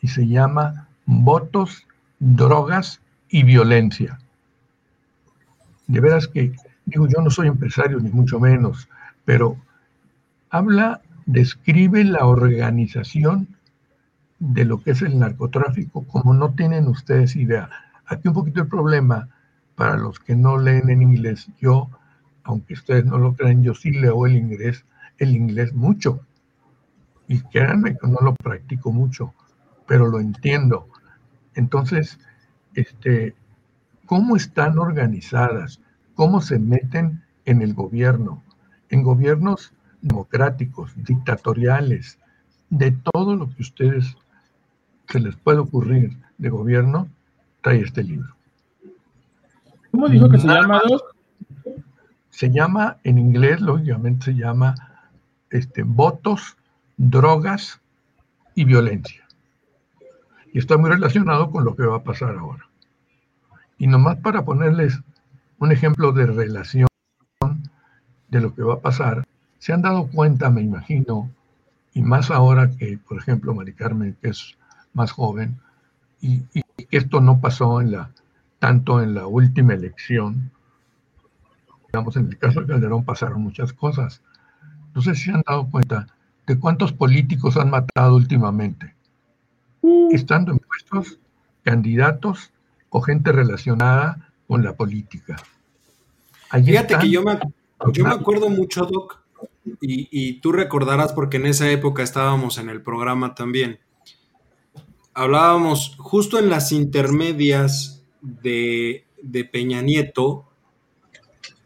[0.00, 1.87] y se llama Votos,
[2.19, 4.19] Drogas y Violencia.
[5.87, 8.88] De veras que, digo, yo no soy empresario ni mucho menos,
[9.25, 9.57] pero
[10.51, 13.49] habla, describe la organización
[14.38, 17.71] de lo que es el narcotráfico, como no tienen ustedes idea.
[18.07, 19.29] Aquí un poquito el problema
[19.77, 21.49] para los que no leen en inglés.
[21.61, 21.88] Yo,
[22.45, 24.85] aunque ustedes no lo crean, yo sí leo el inglés,
[25.19, 26.21] el inglés mucho.
[27.29, 29.33] Y créanme que no lo practico mucho,
[29.87, 30.88] pero lo entiendo.
[31.55, 32.19] Entonces,
[32.75, 33.35] este,
[34.07, 35.81] ¿cómo están organizadas?
[36.15, 38.43] ¿Cómo se meten en el gobierno?
[38.88, 42.19] En gobiernos democráticos, dictatoriales,
[42.71, 44.17] de todo lo que ustedes
[45.09, 47.09] se les puede ocurrir de gobierno,
[47.61, 48.35] trae este libro.
[49.91, 50.81] ¿Cómo dijo que se llama?
[52.31, 54.75] Se llama, en inglés, lógicamente se llama
[55.51, 56.57] este, votos,
[56.97, 57.81] drogas
[58.55, 59.21] y violencia.
[60.53, 62.69] Y está muy relacionado con lo que va a pasar ahora.
[63.79, 65.01] Y nomás para ponerles
[65.59, 66.88] un ejemplo de relación
[68.29, 69.25] de lo que va a pasar,
[69.59, 71.31] se han dado cuenta, me imagino,
[71.95, 74.57] y más ahora que, por ejemplo, Mari Carmen, que es
[74.95, 75.59] más joven,
[76.21, 78.11] y, que esto no pasó en la,
[78.59, 80.51] tanto en la última elección.
[81.87, 84.23] Digamos, en el caso de Calderón pasaron muchas cosas.
[84.95, 86.07] No sé si se han dado cuenta
[86.47, 88.95] de cuántos políticos han matado últimamente.
[90.11, 91.18] Estando en puestos,
[91.62, 92.51] candidatos
[92.90, 95.37] o gente relacionada con la política.
[96.51, 97.38] Fíjate que yo me,
[97.92, 99.21] yo me acuerdo mucho, Doc,
[99.81, 103.79] y, y, tú recordarás porque en esa época estábamos en el programa también.
[105.14, 109.05] Hablábamos justo en las intermedias de,
[109.53, 110.49] Peña Nieto,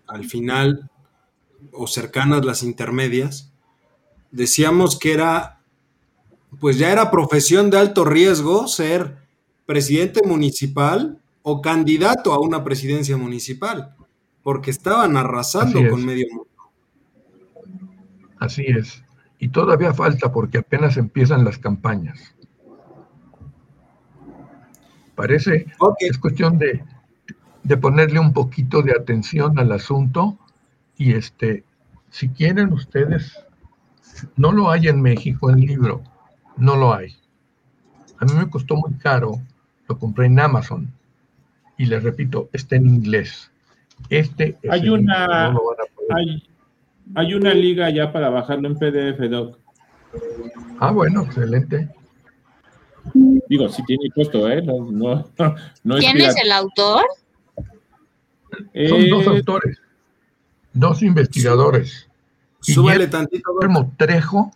[0.06, 0.90] al final,
[1.72, 3.52] o cercanas las intermedias,
[4.30, 5.55] decíamos que era,
[6.66, 9.18] pues ya era profesión de alto riesgo ser
[9.66, 13.94] presidente municipal o candidato a una presidencia municipal,
[14.42, 16.50] porque estaban arrasando con medio mundo.
[18.40, 19.00] Así es.
[19.38, 22.34] Y todavía falta porque apenas empiezan las campañas.
[25.14, 25.66] Parece
[26.00, 26.82] que es cuestión de,
[27.76, 30.36] ponerle un poquito de atención al asunto
[30.96, 31.62] y este,
[32.10, 33.38] si quieren ustedes,
[34.34, 36.02] no lo hay en México el libro,
[36.56, 37.14] no lo hay.
[38.18, 39.40] A mí me costó muy caro,
[39.88, 40.90] lo compré en Amazon
[41.76, 43.50] y les repito, está en inglés.
[44.10, 45.54] Este hay una
[46.10, 46.42] hay,
[47.14, 49.58] hay, una liga ya para bajarlo en PDF, Doc.
[50.78, 51.88] Ah, bueno, excelente.
[53.14, 54.62] Digo, sí tiene costo, ¿eh?
[54.62, 55.24] No,
[55.98, 57.04] ¿Quién es el autor?
[58.88, 59.78] Son dos eh, autores,
[60.72, 62.08] dos investigadores.
[62.60, 63.52] Súbale tantito.
[63.54, 64.50] Guillermo Trejo.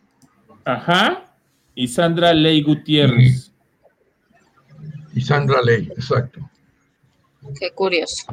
[0.65, 1.30] Ajá.
[1.81, 3.51] Y Sandra Ley Gutiérrez.
[5.15, 6.39] Y Sandra Ley, exacto.
[7.59, 8.27] Qué curioso.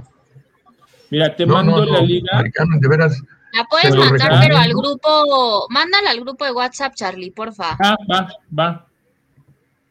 [1.10, 2.44] Mira, te mando la liga.
[2.44, 3.24] de veras.
[3.54, 7.78] La puedes mandar, pero al grupo, mándala al grupo de WhatsApp, Charlie, porfa.
[7.82, 8.86] Ah, va, va.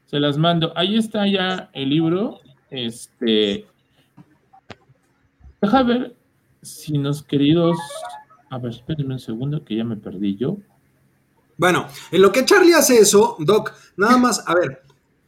[0.05, 0.75] Se las mando.
[0.77, 2.41] Ahí está ya el libro.
[2.69, 3.65] Este.
[5.63, 6.15] Deja ver
[6.61, 7.79] si nos queridos.
[8.51, 10.59] A ver, espérenme un segundo que ya me perdí yo.
[11.59, 14.83] Bueno, en lo que Charlie hace eso, Doc, nada más, a ver,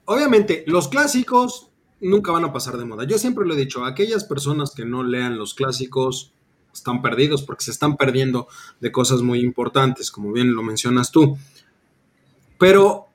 [0.05, 3.05] obviamente los clásicos nunca van a pasar de moda.
[3.05, 6.33] Yo siempre lo he dicho, aquellas personas que no lean los clásicos
[6.73, 8.47] están perdidos porque se están perdiendo
[8.81, 11.37] de cosas muy importantes, como bien lo mencionas tú.
[12.59, 13.09] Pero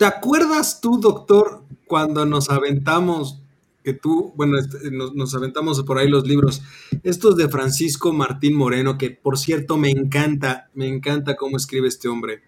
[0.00, 3.42] ¿Te acuerdas tú, doctor, cuando nos aventamos,
[3.82, 6.62] que tú, bueno, este, nos, aventamos por ahí los libros,
[7.02, 12.08] estos de Francisco Martín Moreno, que por cierto me encanta, me encanta cómo escribe este
[12.08, 12.42] hombre,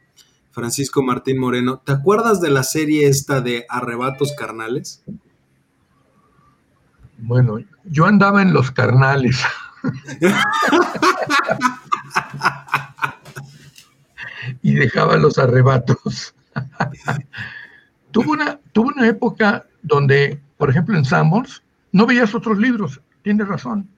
[0.51, 1.83] Francisco Martín Moreno.
[1.85, 5.03] ¿Te acuerdas de la serie esta de Arrebatos Carnales?
[7.19, 9.41] Bueno, yo andaba en los carnales.
[14.63, 16.35] y dejaba los arrebatos.
[18.11, 23.45] tuvo, una, tuvo una época donde, por ejemplo, en Sambors, no veías otros libros, tiene
[23.45, 23.89] razón.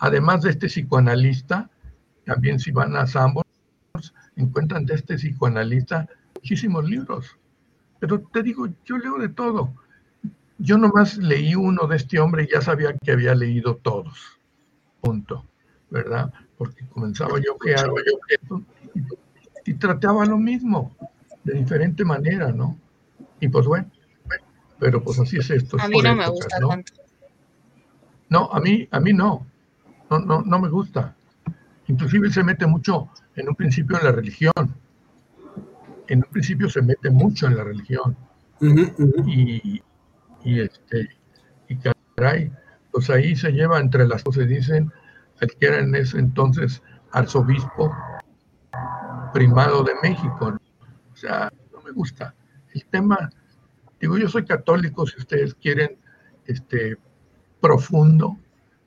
[0.00, 1.70] Además de este psicoanalista,
[2.24, 3.46] también si van a Sambors,
[4.34, 7.38] encuentran de este psicoanalista muchísimos libros.
[8.00, 9.72] Pero te digo, yo leo de todo.
[10.58, 14.40] Yo nomás leí uno de este hombre y ya sabía que había leído todos.
[15.00, 15.44] Punto.
[15.88, 16.32] ¿Verdad?
[16.58, 18.60] Porque comenzaba yo que hago yo
[19.64, 20.96] y trataba lo mismo.
[21.44, 22.76] de diferente manera, ¿no?
[23.38, 23.88] Y pues bueno,
[24.84, 25.78] pero pues así es esto.
[25.80, 26.92] A mí no me gusta tanto.
[28.28, 29.46] No, a mí, a mí no.
[30.10, 31.16] No, no, no me gusta.
[31.86, 34.76] Inclusive se mete mucho en un principio en la religión.
[36.06, 38.14] En un principio se mete mucho en la religión.
[39.26, 39.82] Y,
[40.44, 41.08] y, este,
[41.70, 41.78] y
[42.14, 42.52] caray,
[42.92, 44.92] pues ahí se lleva entre las cosas, dicen,
[45.40, 47.90] el que era en ese entonces arzobispo
[49.32, 50.54] primado de México.
[51.10, 52.34] O sea, no me gusta.
[52.74, 53.30] El tema,
[54.00, 55.96] digo, yo soy católico, si ustedes quieren,
[56.46, 56.96] este,
[57.60, 58.36] profundo,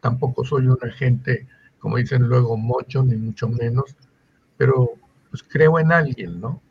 [0.02, 1.48] tampoco soy una gente,
[1.80, 3.96] como dicen luego, mocho, ni mucho menos,
[4.58, 4.92] pero
[5.30, 6.62] pues creo en alguien, ¿no?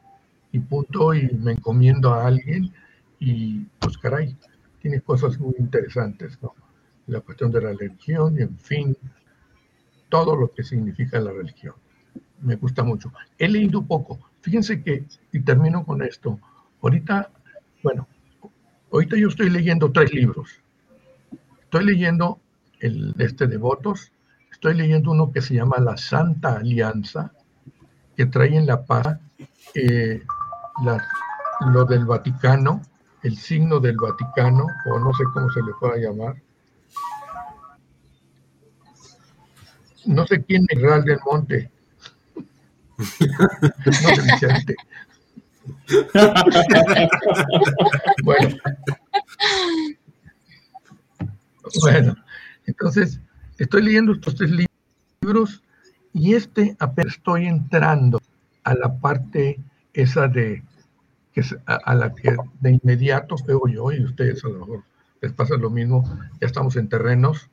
[0.52, 2.72] Y punto, y me encomiendo a alguien,
[3.18, 4.36] y pues caray,
[4.80, 6.54] tiene cosas muy interesantes, ¿no?
[7.08, 8.96] La cuestión de la religión, y en fin,
[10.08, 11.74] todo lo que significa la religión.
[12.40, 13.12] Me gusta mucho.
[13.38, 14.18] He leído poco.
[14.40, 16.38] Fíjense que, y termino con esto,
[16.82, 17.30] ahorita,
[17.82, 18.06] bueno,
[18.92, 20.60] ahorita yo estoy leyendo tres libros.
[21.62, 22.40] Estoy leyendo
[22.80, 24.12] el este de votos,
[24.52, 27.32] estoy leyendo uno que se llama La Santa Alianza,
[28.16, 29.18] que trae en la paz
[29.74, 30.22] eh,
[31.72, 32.82] lo del Vaticano,
[33.22, 36.36] el signo del Vaticano, o no sé cómo se le pueda llamar,
[40.06, 41.70] no sé quién es Real del Monte.
[42.98, 44.76] no sé, Vicente.
[48.24, 48.56] Bueno.
[51.82, 52.16] Bueno,
[52.66, 53.20] entonces
[53.58, 54.50] estoy leyendo estos tres
[55.22, 55.62] libros
[56.12, 58.20] y este apenas estoy entrando
[58.64, 59.58] a la parte
[59.92, 60.62] esa de
[61.32, 64.84] que a, la que de inmediato veo yo y ustedes a lo mejor
[65.20, 66.04] les pasa lo mismo,
[66.40, 67.48] ya estamos en terrenos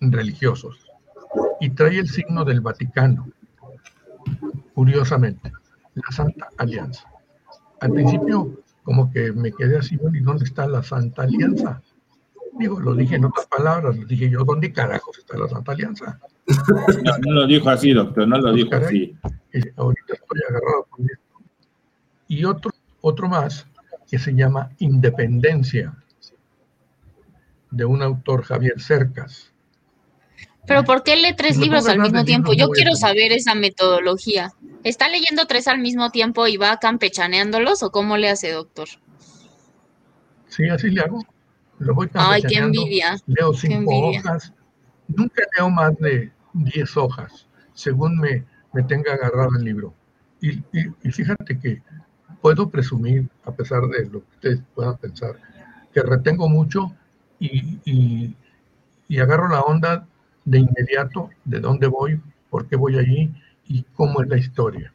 [0.00, 0.86] religiosos
[1.60, 3.28] y trae el signo del Vaticano,
[4.74, 5.52] curiosamente,
[5.94, 7.08] la Santa Alianza.
[7.80, 11.82] Al principio, como que me quedé así, bueno, ¿y dónde está la Santa Alianza?
[12.58, 16.18] Digo, lo dije en otras palabras, lo dije yo, ¿dónde carajos está la Santa Alianza?
[17.26, 19.16] No, lo dijo así, doctor, no lo pues, dijo así.
[19.52, 21.22] Eh, ahorita estoy agarrado con esto.
[22.28, 23.66] Y otro, otro más
[24.08, 25.94] que se llama Independencia,
[27.70, 29.52] de un autor, Javier Cercas.
[30.66, 32.52] Pero ¿por qué lee tres libros al mismo tiempo?
[32.52, 34.52] Yo quiero saber esa metodología.
[34.82, 38.88] ¿Está leyendo tres al mismo tiempo y va campechaneándolos o cómo le hace, doctor?
[40.48, 41.24] Sí, así le hago.
[41.78, 43.16] Lo voy Ay, qué envidia.
[43.26, 44.52] Leo cinco hojas.
[45.08, 49.94] Nunca leo más de diez hojas, según me, me tenga agarrado el libro.
[50.40, 51.82] Y, y, fíjate que
[52.40, 55.36] puedo presumir, a pesar de lo que ustedes puedan pensar,
[55.92, 56.92] que retengo mucho
[57.38, 58.36] y, y,
[59.08, 60.06] y agarro la onda
[60.46, 63.30] de inmediato de dónde voy, por qué voy allí
[63.68, 64.94] y cómo es la historia.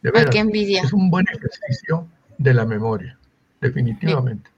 [0.00, 0.82] De verdad, qué envidia.
[0.82, 2.06] Es un buen ejercicio
[2.38, 3.18] de la memoria,
[3.60, 4.48] definitivamente.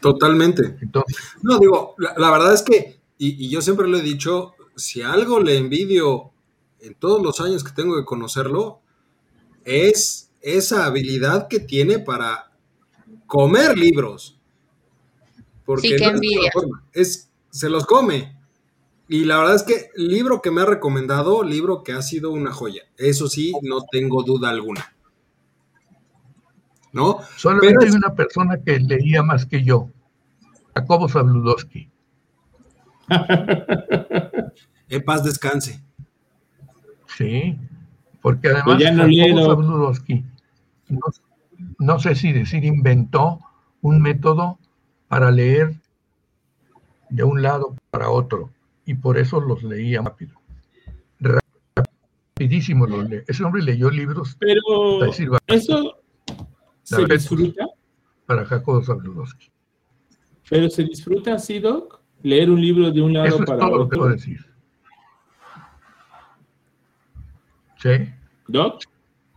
[0.00, 0.78] Totalmente.
[0.80, 5.40] Entonces, no, digo, la, verdad es que, y, yo siempre lo he dicho, si algo
[5.40, 6.30] le envidio
[6.80, 8.80] en todos los años que tengo de conocerlo,
[9.64, 12.52] es esa habilidad que tiene para
[13.26, 14.38] comer libros.
[15.64, 16.52] Porque sí, qué envidia.
[16.92, 18.37] es, se los come.
[19.08, 22.52] Y la verdad es que libro que me ha recomendado, libro que ha sido una
[22.52, 22.82] joya.
[22.98, 24.94] Eso sí, no tengo duda alguna.
[26.92, 27.18] ¿No?
[27.36, 29.88] Solamente hay una persona que leía más que yo,
[30.74, 31.90] Jacobo Zabludowski.
[34.90, 35.82] en paz descanse.
[37.16, 37.58] Sí,
[38.20, 39.62] porque además pues Jacobo
[40.88, 41.00] no,
[41.78, 43.40] no sé si decir inventó
[43.80, 44.58] un método
[45.08, 45.80] para leer
[47.08, 48.50] de un lado para otro
[48.88, 50.40] y por eso los leía rápido.
[51.20, 53.20] Rapidísimo los leí.
[53.26, 54.34] Ese hombre leyó libros.
[54.40, 55.04] Pero
[55.46, 56.00] eso
[56.82, 57.66] se disfruta.
[58.24, 59.50] Para Jacobo Zabludowski.
[60.48, 63.68] Pero se disfruta así, Doc, leer un libro de un lado eso es para todo
[63.68, 63.78] otro.
[63.78, 64.46] Lo que puedo decir.
[67.76, 67.90] Sí.
[68.46, 68.84] Doc,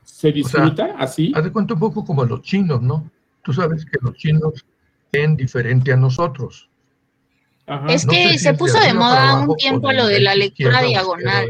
[0.03, 1.33] ¿se disfruta así?
[1.35, 3.11] Haz de cuenta un poco como los chinos, ¿no?
[3.43, 4.65] Tú sabes que los chinos
[5.11, 6.70] leen diferente a nosotros.
[7.87, 11.47] Es que se puso de moda un tiempo lo de la lectura diagonal.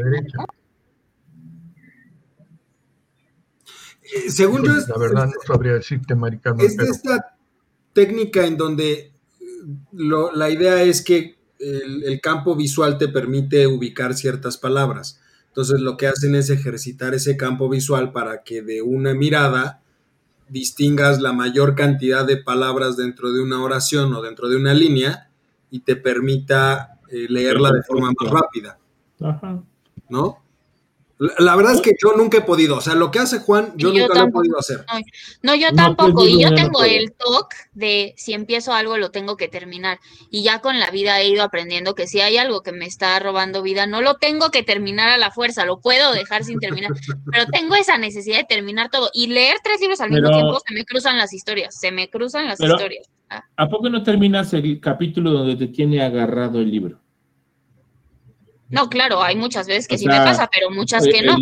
[4.14, 6.62] Eh, según yo, es, la verdad no sabría decirte, Maricano.
[6.62, 7.36] Es esta
[7.92, 9.12] técnica en donde
[9.92, 15.20] la idea es que el, campo visual te permite ubicar ciertas palabras.
[15.48, 19.82] Entonces lo que hacen es ejercitar ese campo visual para que de una mirada
[20.48, 25.30] distingas la mayor cantidad de palabras dentro de una oración o dentro de una línea
[25.72, 28.78] y te permita eh, leerla de forma más rápida.
[29.20, 29.62] Ajá.
[30.10, 30.42] ¿No?
[31.38, 33.92] La verdad es que yo nunca he podido, o sea, lo que hace Juan, yo,
[33.92, 34.84] nunca lo he podido hacer.
[35.40, 39.46] No, yo tampoco, y yo tengo el toque de si empiezo algo lo tengo que
[39.46, 40.00] terminar.
[40.30, 43.18] Y ya con la vida he ido aprendiendo que si hay algo que me está
[43.20, 46.90] robando vida, no lo tengo que terminar a la fuerza, lo puedo dejar sin terminar,
[47.30, 49.08] pero tengo esa necesidad de terminar todo.
[49.14, 52.48] Y leer tres libros al mismo tiempo, se me cruzan las historias, se me cruzan
[52.48, 53.08] las historias.
[53.56, 56.98] ¿A poco no terminas el capítulo donde te tiene agarrado el libro?
[58.68, 61.36] No, claro, hay muchas veces que sí me pasa, pero muchas que no.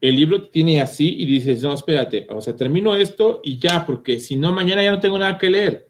[0.00, 4.20] El, libro tiene así y dices, no, espérate, o sea, termino esto y ya, porque
[4.20, 5.88] si no, mañana ya no tengo nada que leer.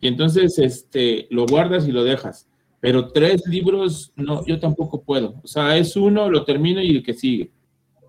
[0.00, 2.46] Y entonces, este, lo guardas y lo dejas.
[2.80, 5.40] Pero tres libros, no, yo tampoco puedo.
[5.42, 7.50] O sea, es uno, lo termino y el que sigue.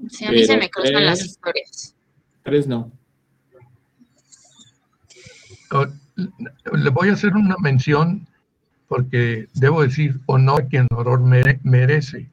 [0.09, 1.95] Sí, a mí se me cruzan las historias.
[2.43, 2.91] Tres no.
[6.15, 8.27] Le voy a hacer una mención
[8.87, 11.21] porque debo decir honor a quien honor
[11.63, 12.29] merece.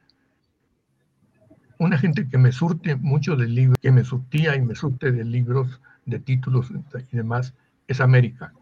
[1.78, 5.24] Una gente que me surte mucho de libros, que me surtía y me surte de
[5.24, 6.70] libros, de títulos
[7.10, 7.54] y demás,
[7.88, 8.52] es América.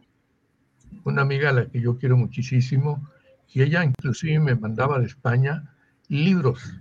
[1.04, 3.06] Una amiga a la que yo quiero muchísimo,
[3.52, 5.74] y ella inclusive me mandaba de España
[6.08, 6.74] libros,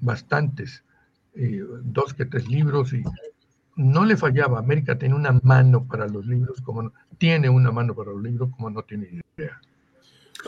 [0.00, 0.84] bastantes,
[1.34, 3.02] eh, dos que tres libros, y
[3.78, 4.58] no le fallaba.
[4.58, 8.68] América tiene una mano para los libros, como tiene una mano para los libros, como
[8.68, 9.58] no tiene idea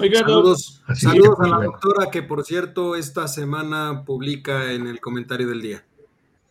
[0.09, 5.63] saludos, saludos a la doctora que por cierto esta semana publica en el comentario del
[5.63, 5.85] día.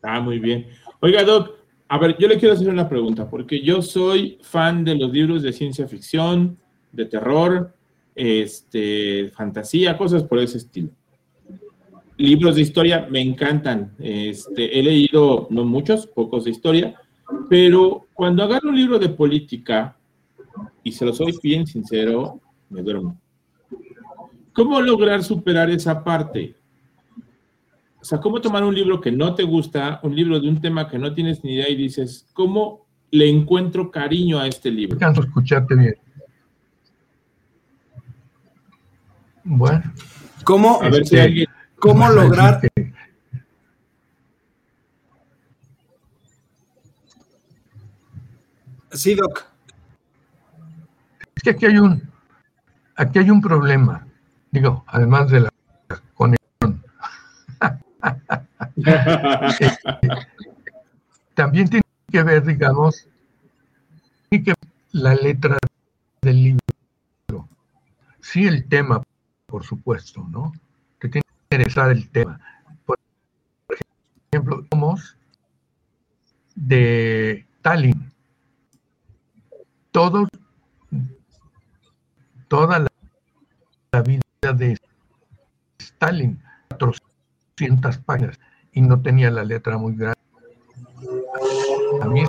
[0.01, 0.67] Ah, muy bien.
[1.01, 1.51] Oiga, Doc,
[1.87, 5.41] a ver, yo le quiero hacer una pregunta, porque yo soy fan de los libros
[5.41, 6.57] de ciencia ficción,
[6.91, 7.73] de terror,
[8.15, 10.89] este, fantasía, cosas por ese estilo.
[12.19, 13.93] Libros de historia me encantan.
[13.97, 16.95] Este, he leído, no muchos, pocos de historia,
[17.49, 19.95] pero cuando agarro un libro de política,
[20.83, 23.17] y se lo soy bien sincero, me duermo.
[24.51, 26.55] ¿Cómo lograr superar esa parte?
[28.01, 30.89] O sea, ¿cómo tomar un libro que no te gusta, un libro de un tema
[30.89, 34.97] que no tienes ni idea y dices, ¿cómo le encuentro cariño a este libro?
[34.97, 35.95] Canto escucharte bien.
[39.45, 39.93] Bueno.
[40.43, 41.47] ¿Cómo, a ver si alguien,
[41.79, 42.61] ¿cómo lograr...
[48.91, 49.45] Sí, Doc.
[51.35, 52.01] Es que aquí hay un,
[52.95, 54.05] aquí hay un problema.
[54.51, 55.53] Digo, además de la
[56.15, 56.83] conexión.
[61.35, 63.07] También tiene que ver, digamos,
[64.29, 64.53] que
[64.91, 65.57] la letra
[66.21, 67.47] del libro.
[68.19, 69.01] Sí, el tema,
[69.45, 70.51] por supuesto, ¿no?
[71.51, 72.39] Interesar el tema.
[72.85, 72.99] Por
[74.31, 75.17] ejemplo, somos
[76.53, 78.11] de Tallinn.
[79.91, 80.29] Todos,
[82.47, 82.85] toda
[83.91, 84.77] la vida de
[85.79, 86.39] Stalin,
[86.69, 88.39] 400 páginas,
[88.71, 90.19] y no tenía la letra muy grande.
[92.01, 92.23] A mí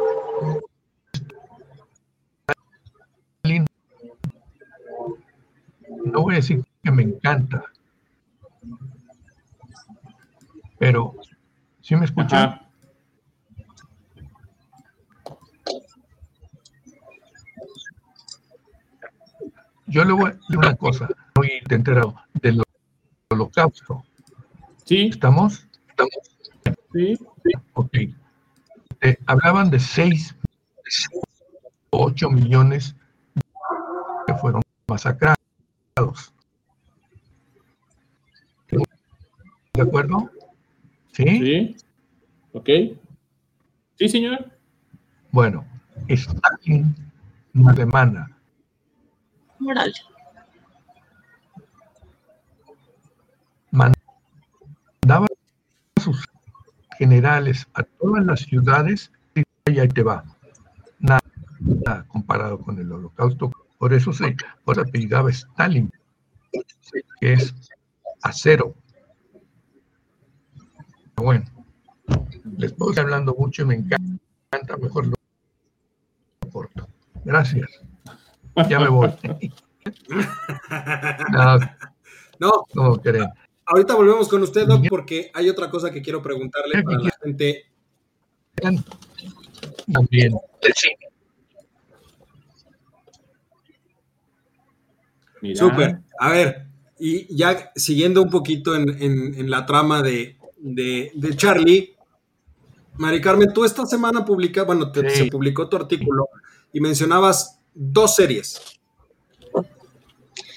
[6.07, 7.64] no voy a decir que me encanta,
[10.81, 11.14] pero
[11.83, 12.59] ¿sí me escuchan?
[19.87, 21.07] Yo le voy a decir una cosa
[21.37, 22.62] muy enterado del
[23.28, 24.03] holocausto.
[24.87, 25.09] Sí.
[25.12, 25.66] ¿Estamos?
[25.91, 26.12] ¿Estamos?
[26.95, 27.18] Sí.
[27.74, 27.95] Ok.
[29.03, 30.35] Eh, hablaban de 6,
[31.91, 32.97] 8 millones
[34.26, 35.37] que fueron masacrados.
[39.74, 40.31] ¿De acuerdo?
[41.23, 41.39] ¿Sí?
[41.39, 41.77] Sí.
[42.53, 42.68] Ok.
[43.97, 44.51] Sí, señor.
[45.31, 45.64] Bueno,
[46.09, 46.95] Stalin,
[47.55, 48.37] una semana.
[49.59, 49.93] Moral.
[53.71, 55.27] mandaba
[55.97, 56.25] a sus
[56.99, 60.25] generales a todas las ciudades y ahí te va.
[60.99, 63.51] Nada, comparado con el holocausto.
[63.79, 65.91] Por eso se por apellidaba Stalin,
[67.21, 67.55] que es
[68.23, 68.75] acero.
[71.23, 71.45] Bueno,
[72.57, 75.14] les puedo estar hablando mucho y me encanta, mejor lo
[76.51, 76.89] corto.
[77.25, 77.68] Gracias.
[78.68, 79.11] Ya me voy.
[81.33, 81.59] no,
[82.39, 82.51] no.
[82.75, 83.29] ¿Cómo creen?
[83.66, 87.66] Ahorita volvemos con usted, Doc, porque hay otra cosa que quiero preguntarle para la gente.
[89.93, 90.35] También.
[95.55, 96.01] Súper.
[96.18, 96.66] A ver,
[96.99, 100.37] y ya siguiendo un poquito en, la trama de,
[101.36, 101.96] Charlie,
[102.96, 106.28] Mari Carmen, tú esta semana publica, bueno, se publicó tu artículo
[106.72, 108.78] y mencionabas dos series.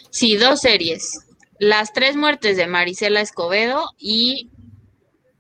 [0.10, 1.26] Sí, dos series.
[1.60, 4.50] Las tres muertes de Marisela Escobedo y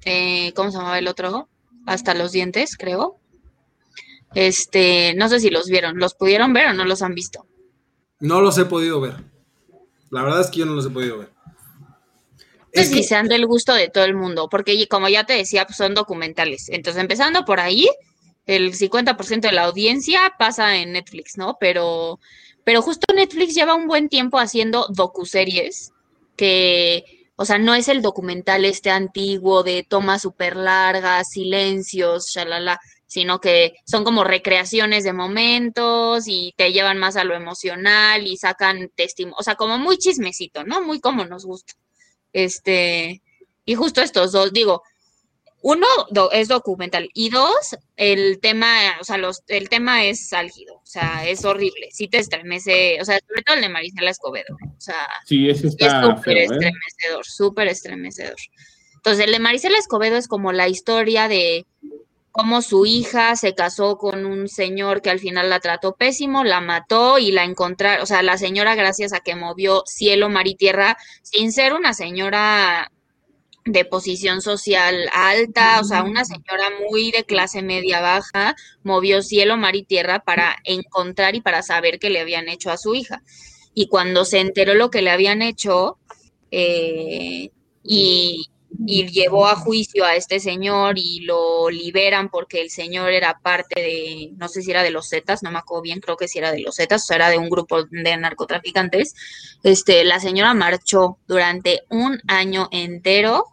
[0.05, 1.49] eh, ¿cómo se llamaba el otro?
[1.85, 3.19] Hasta los dientes, creo.
[4.33, 7.45] Este, no sé si los vieron, ¿los pudieron ver o no los han visto?
[8.19, 9.17] No los he podido ver.
[10.09, 11.32] La verdad es que yo no los he podido ver.
[12.73, 15.77] Es que sean del gusto de todo el mundo, porque como ya te decía, pues
[15.77, 16.69] son documentales.
[16.69, 17.87] Entonces, empezando por ahí,
[18.47, 21.57] el 50% de la audiencia pasa en Netflix, ¿no?
[21.59, 22.19] Pero,
[22.63, 25.93] pero justo Netflix lleva un buen tiempo haciendo docuseries
[26.35, 32.79] que, o sea, no es el documental este antiguo de tomas súper largas, silencios, shalala,
[33.05, 38.37] sino que son como recreaciones de momentos y te llevan más a lo emocional y
[38.37, 40.81] sacan testimonio, o sea, como muy chismecito, ¿no?
[40.81, 41.75] Muy como nos gusta.
[42.33, 43.21] Este,
[43.65, 44.83] y justo estos dos, digo,
[45.63, 45.87] uno
[46.33, 51.25] es documental y dos, el tema, o sea, los, el tema es álgido, o sea,
[51.25, 55.07] es horrible, sí te estremece, o sea, sobre todo el de Marisela Escobedo, o sea,
[55.25, 56.43] sí, ese está es súper ¿eh?
[56.43, 58.35] estremecedor, súper estremecedor.
[58.95, 61.65] Entonces, el de Marisela Escobedo es como la historia de
[62.33, 66.61] cómo su hija se casó con un señor que al final la trató pésimo, la
[66.61, 70.55] mató y la encontraron, o sea, la señora gracias a que movió cielo, mar y
[70.55, 72.91] tierra, sin ser una señora
[73.65, 79.55] de posición social alta, o sea, una señora muy de clase media baja, movió cielo,
[79.55, 83.21] mar y tierra para encontrar y para saber qué le habían hecho a su hija.
[83.75, 85.99] Y cuando se enteró lo que le habían hecho,
[86.49, 87.51] eh,
[87.83, 88.47] y,
[88.85, 93.79] y llevó a juicio a este señor y lo liberan porque el señor era parte
[93.79, 96.39] de, no sé si era de los Zetas, no me acuerdo bien, creo que sí
[96.39, 99.15] era de los Zetas, o sea, era de un grupo de narcotraficantes.
[99.63, 103.45] Este, la señora marchó durante un año entero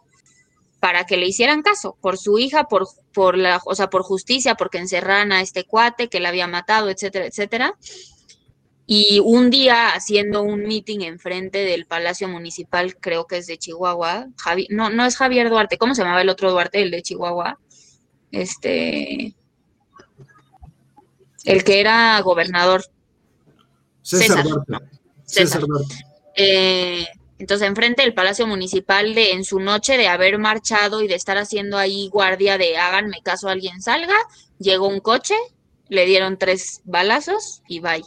[0.79, 4.55] para que le hicieran caso por su hija, por, por la, o sea, por justicia,
[4.55, 7.75] porque encerraran a este cuate que la había matado, etcétera, etcétera.
[8.93, 14.27] Y un día haciendo un meeting enfrente del Palacio Municipal, creo que es de Chihuahua,
[14.35, 17.57] Javi, no, no es Javier Duarte, ¿cómo se llamaba el otro Duarte, el de Chihuahua?
[18.33, 19.33] Este,
[21.45, 22.83] el que era gobernador.
[24.01, 24.73] César, Duarte.
[25.23, 25.61] César.
[25.61, 25.95] Duarte.
[26.35, 27.07] Eh,
[27.39, 31.37] entonces, enfrente del Palacio Municipal, de, en su noche de haber marchado y de estar
[31.37, 34.17] haciendo ahí guardia de háganme caso, alguien salga,
[34.59, 35.35] llegó un coche,
[35.87, 38.03] le dieron tres balazos y bye.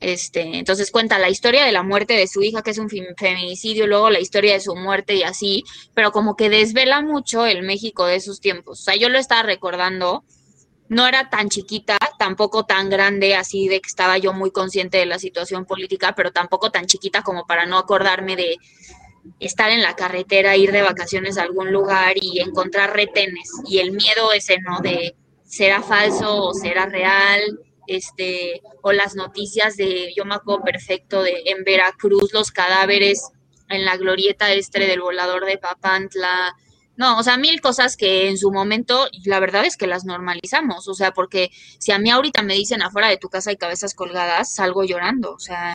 [0.00, 3.86] Este, entonces cuenta la historia de la muerte de su hija, que es un feminicidio,
[3.86, 8.04] luego la historia de su muerte y así, pero como que desvela mucho el México
[8.04, 8.80] de esos tiempos.
[8.80, 10.22] O sea, yo lo estaba recordando,
[10.88, 15.06] no era tan chiquita, tampoco tan grande, así de que estaba yo muy consciente de
[15.06, 18.58] la situación política, pero tampoco tan chiquita como para no acordarme de
[19.40, 23.92] estar en la carretera, ir de vacaciones a algún lugar y encontrar retenes y el
[23.92, 24.80] miedo ese, ¿no?
[24.80, 27.40] De será falso o será real
[27.86, 33.30] este, o las noticias de, yo me acuerdo perfecto, de en Veracruz los cadáveres
[33.68, 36.54] en la glorieta este del volador de Papantla,
[36.96, 40.88] no, o sea, mil cosas que en su momento, la verdad es que las normalizamos,
[40.88, 43.94] o sea, porque si a mí ahorita me dicen afuera de tu casa hay cabezas
[43.94, 45.74] colgadas, salgo llorando, o sea.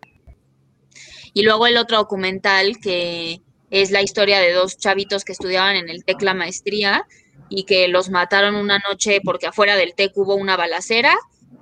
[1.34, 5.90] Y luego el otro documental que es la historia de dos chavitos que estudiaban en
[5.90, 7.06] el TEC la maestría
[7.50, 11.16] y que los mataron una noche porque afuera del TEC hubo una balacera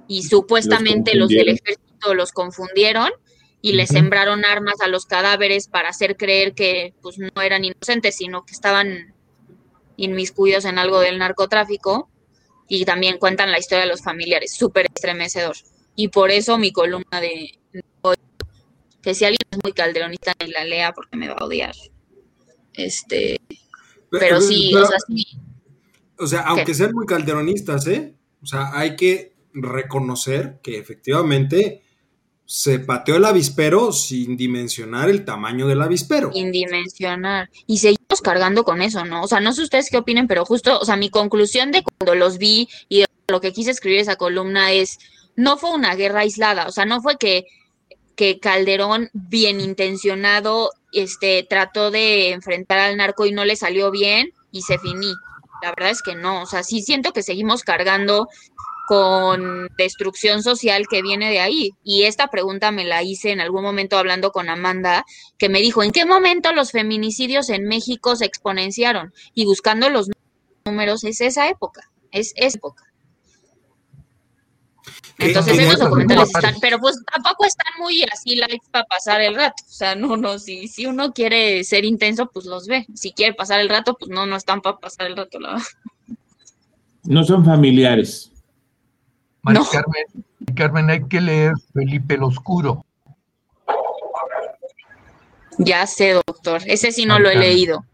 [0.10, 3.12] y supuestamente los, del ejército los confundieron
[3.62, 8.16] y les sembraron armas a los cadáveres para hacer creer que pues no eran inocentes,
[8.16, 9.14] sino que estaban
[9.98, 12.10] inmiscuidos en algo del narcotráfico
[12.68, 15.56] y también cuentan la historia de los familiares, súper estremecedor.
[15.96, 17.60] Y por eso mi columna de
[18.02, 18.16] hoy,
[19.04, 21.76] que si alguien es muy calderonista ni la lea porque me va a odiar.
[22.74, 23.40] Este,
[24.10, 25.26] pero, sí, o sea, sí.
[26.18, 28.16] O sea, aunque sean muy calderonistas, ¿eh?
[28.42, 31.82] O sea, hay que reconocer que efectivamente
[32.46, 36.34] se pateó el avispero sin dimensionar el tamaño del avispero.
[36.34, 37.52] Sin dimensionar.
[37.68, 39.22] Y seguimos cargando con eso, ¿no?
[39.22, 42.16] O sea, no sé ustedes qué opinen, pero justo, o sea, mi conclusión de cuando
[42.16, 44.98] los vi y lo que quise escribir esa columna es,
[45.36, 47.46] no fue una guerra aislada, o sea, no fue que,
[48.16, 54.32] que Calderón, bien intencionado, este, trató de enfrentar al narco y no le salió bien
[54.52, 55.14] y se finí.
[55.62, 58.28] La verdad es que no, o sea, sí siento que seguimos cargando
[58.90, 61.74] con destrucción social que viene de ahí.
[61.84, 65.06] Y esta pregunta me la hice en algún momento hablando con Amanda,
[65.38, 69.14] que me dijo, ¿en qué momento los feminicidios en México se exponenciaron?
[69.36, 70.10] Y buscando los
[70.66, 72.84] números es esa época, es esa época.
[75.20, 79.64] Entonces esos documentales están, pero pues tampoco están muy así likes para pasar el rato.
[79.68, 82.88] O sea, no, no, si, si uno quiere ser intenso, pues los ve.
[82.96, 85.68] Si quiere pasar el rato, pues no, no están para pasar el rato, la verdad.
[87.04, 88.32] No son familiares.
[89.72, 90.26] Carmen,
[90.56, 92.86] Carmen, hay que leer Felipe el Oscuro.
[95.58, 96.62] Ya sé, doctor.
[96.66, 97.86] Ese sí no lo he leído.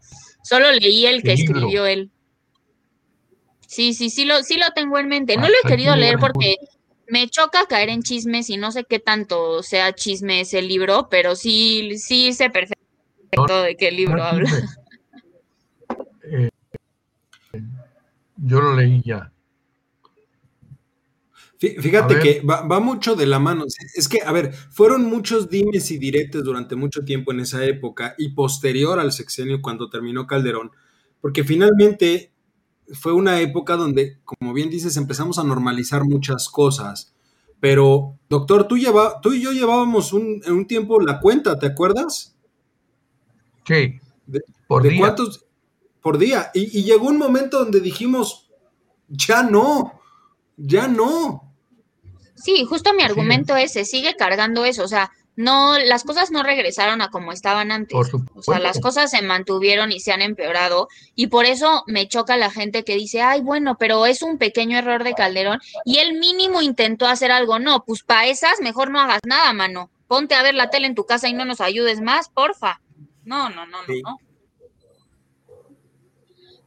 [0.42, 2.10] Solo leí el que escribió él.
[3.66, 5.36] Sí, sí, sí lo, sí lo tengo en mente.
[5.36, 6.56] No lo he querido leer porque
[7.08, 11.34] me choca caer en chismes y no sé qué tanto sea chisme ese libro, pero
[11.36, 14.50] sí, sí sé perfecto de qué libro habla.
[16.22, 16.50] Eh,
[18.36, 19.32] yo lo leí ya.
[21.58, 23.64] Fíjate que va, mucho de la mano.
[23.94, 28.14] Es que, a ver, fueron muchos dimes y diretes durante mucho tiempo en esa época
[28.18, 30.70] y posterior al sexenio cuando terminó Calderón,
[31.20, 32.32] porque finalmente
[32.92, 37.14] fue una época donde, como bien dices, empezamos a normalizar muchas cosas.
[37.58, 41.66] Pero, doctor, tú, lleva, tú y yo llevábamos un, en un tiempo la cuenta, ¿te
[41.66, 42.36] acuerdas?
[43.66, 43.98] Sí.
[44.68, 44.98] por día.
[44.98, 45.46] cuántos?
[46.02, 46.50] Por día.
[46.52, 48.50] Y, y llegó un momento donde dijimos,
[49.08, 50.00] ya no,
[50.56, 51.45] ya no.
[52.36, 56.42] Sí, justo mi argumento es, se sigue cargando eso, o sea, no, las cosas no
[56.42, 57.94] regresaron a como estaban antes.
[58.34, 60.88] o sea, las cosas se mantuvieron y se han empeorado.
[61.14, 64.78] Y por eso me choca la gente que dice, ay, bueno, pero es un pequeño
[64.78, 67.58] error de Calderón y él mínimo intentó hacer algo.
[67.58, 69.90] No, pues para esas mejor no hagas nada, mano.
[70.08, 72.80] Ponte a ver la tele en tu casa y no nos ayudes más, porfa.
[73.24, 74.18] No, no, no, no, no.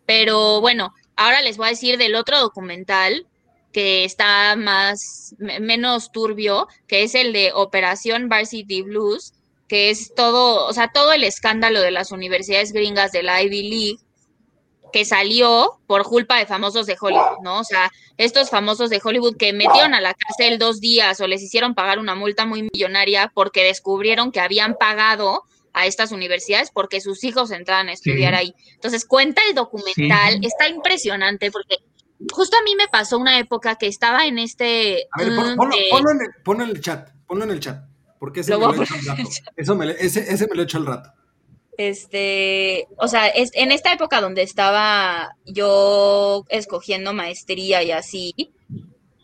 [0.05, 3.25] Pero bueno, ahora les voy a decir del otro documental
[3.71, 9.33] que está más, menos turbio, que es el de Operación Varsity Blues,
[9.67, 13.69] que es todo, o sea, todo el escándalo de las universidades gringas de la Ivy
[13.69, 13.99] League,
[14.91, 17.59] que salió por culpa de famosos de Hollywood, ¿no?
[17.59, 21.43] O sea, estos famosos de Hollywood que metieron a la cárcel dos días o les
[21.43, 25.43] hicieron pagar una multa muy millonaria porque descubrieron que habían pagado
[25.73, 28.53] a estas universidades porque sus hijos entraban a estudiar ahí.
[28.73, 31.77] Entonces, cuenta el documental, está impresionante porque
[32.31, 35.07] justo a mí me pasó una época que estaba en este.
[35.11, 35.89] A ver, ponlo, en el,
[36.43, 37.83] ponlo, en el, chat, ponlo en el chat,
[38.19, 39.29] porque ese, me lo, he hecho al rato.
[39.55, 41.13] Eso me, ese, ese me lo he hecho al rato.
[41.77, 48.33] Este, o sea, es, en esta época donde estaba yo escogiendo maestría y así,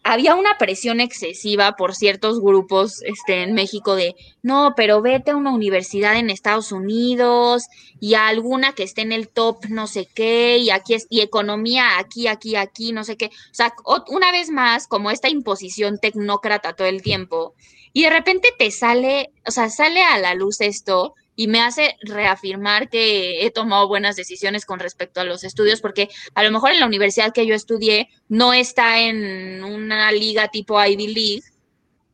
[0.07, 5.35] había una presión excesiva por ciertos grupos este, en México de, no, pero vete a
[5.35, 7.63] una universidad en Estados Unidos
[7.99, 11.21] y a alguna que esté en el top no sé qué, y aquí es, y
[11.21, 13.25] economía aquí, aquí, aquí, no sé qué.
[13.25, 13.73] O sea,
[14.09, 17.55] una vez más, como esta imposición tecnócrata todo el tiempo,
[17.91, 21.97] y de repente te sale, o sea, sale a la luz esto y me hace
[22.01, 26.71] reafirmar que he tomado buenas decisiones con respecto a los estudios, porque a lo mejor
[26.71, 31.43] en la universidad que yo estudié no está en una liga tipo Ivy League,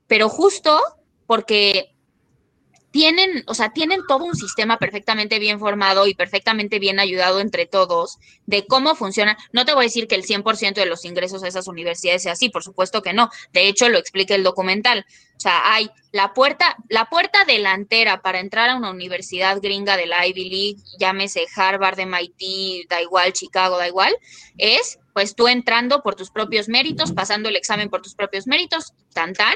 [0.08, 0.80] pero justo
[1.28, 1.96] porque
[2.92, 7.66] tienen, o sea, tienen todo un sistema perfectamente bien formado y perfectamente bien ayudado entre
[7.66, 9.38] todos de cómo funciona.
[9.54, 12.34] No te voy a decir que el 100% de los ingresos a esas universidades sea
[12.34, 13.30] así, por supuesto que no.
[13.54, 15.06] De hecho, lo explica el documental.
[15.38, 20.06] O sea, hay la puerta, la puerta delantera para entrar a una universidad gringa de
[20.06, 24.14] la Ivy League, llámese Harvard, MIT, da igual, Chicago, da igual,
[24.58, 28.94] es pues tú entrando por tus propios méritos, pasando el examen por tus propios méritos,
[29.14, 29.56] tan tan,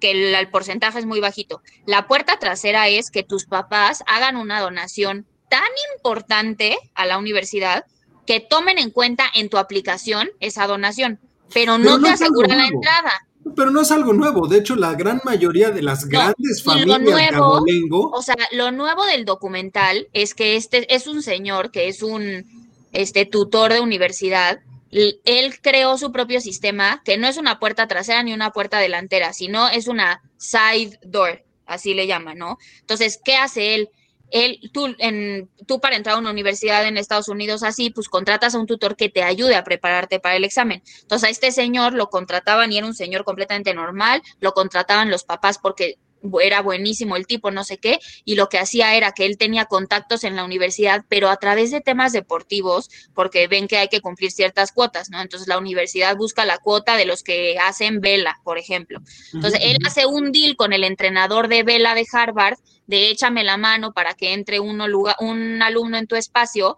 [0.00, 1.62] que el, porcentaje es muy bajito.
[1.86, 7.84] La puerta trasera es que tus papás hagan una donación tan importante a la universidad
[8.26, 11.20] que tomen en cuenta en tu aplicación esa donación,
[11.54, 13.12] pero no, te aseguran la entrada.
[13.54, 14.48] Pero no es algo nuevo.
[14.48, 19.24] De hecho, la gran mayoría de las grandes familias nuevo, O sea, lo nuevo del
[19.24, 22.44] documental es que este es un señor que es un
[22.92, 24.58] este tutor de universidad
[24.90, 29.32] él creó su propio sistema, que no es una puerta trasera ni una puerta delantera,
[29.32, 32.58] sino es una side door, así le llaman, ¿no?
[32.80, 33.90] Entonces, ¿qué hace él?
[34.30, 38.54] Él, tú, en, tú para entrar a una universidad en Estados Unidos así, pues contratas
[38.54, 40.82] a un tutor que te ayude a prepararte para el examen.
[41.02, 45.22] Entonces a este señor lo contrataban y era un señor completamente normal, lo contrataban los
[45.22, 45.98] papás porque
[46.42, 49.66] era buenísimo el tipo, no sé qué, y lo que hacía era que él tenía
[49.66, 54.00] contactos en la universidad, pero a través de temas deportivos, porque ven que hay que
[54.00, 55.20] cumplir ciertas cuotas, ¿no?
[55.20, 59.00] Entonces la universidad busca la cuota de los que hacen vela, por ejemplo.
[59.32, 63.56] Entonces él hace un deal con el entrenador de vela de Harvard, de échame la
[63.56, 64.86] mano para que entre uno,
[65.20, 66.76] un alumno en tu espacio,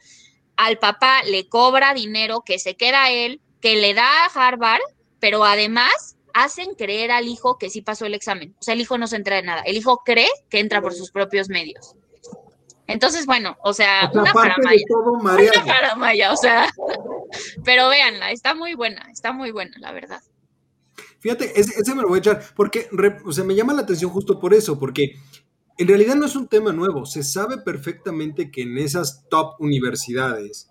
[0.56, 4.82] al papá le cobra dinero que se queda él, que le da a Harvard,
[5.20, 8.54] pero además hacen creer al hijo que sí pasó el examen.
[8.60, 9.62] O sea, el hijo no se entra de nada.
[9.62, 11.96] El hijo cree que entra por sus propios medios.
[12.86, 14.84] Entonces, bueno, o sea, una paramaya.
[14.88, 16.72] Una paramaya, o sea,
[17.64, 20.22] pero véanla, está muy buena, está muy buena, la verdad.
[21.18, 22.88] Fíjate, ese, me lo voy a echar, porque,
[23.24, 25.16] o sea, me llama la atención justo por eso, porque
[25.76, 30.70] en realidad no es un tema nuevo, se sabe perfectamente que en esas top universidades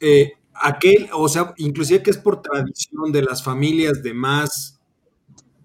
[0.00, 4.80] eh, aquel, o sea, inclusive que es por tradición de las familias de más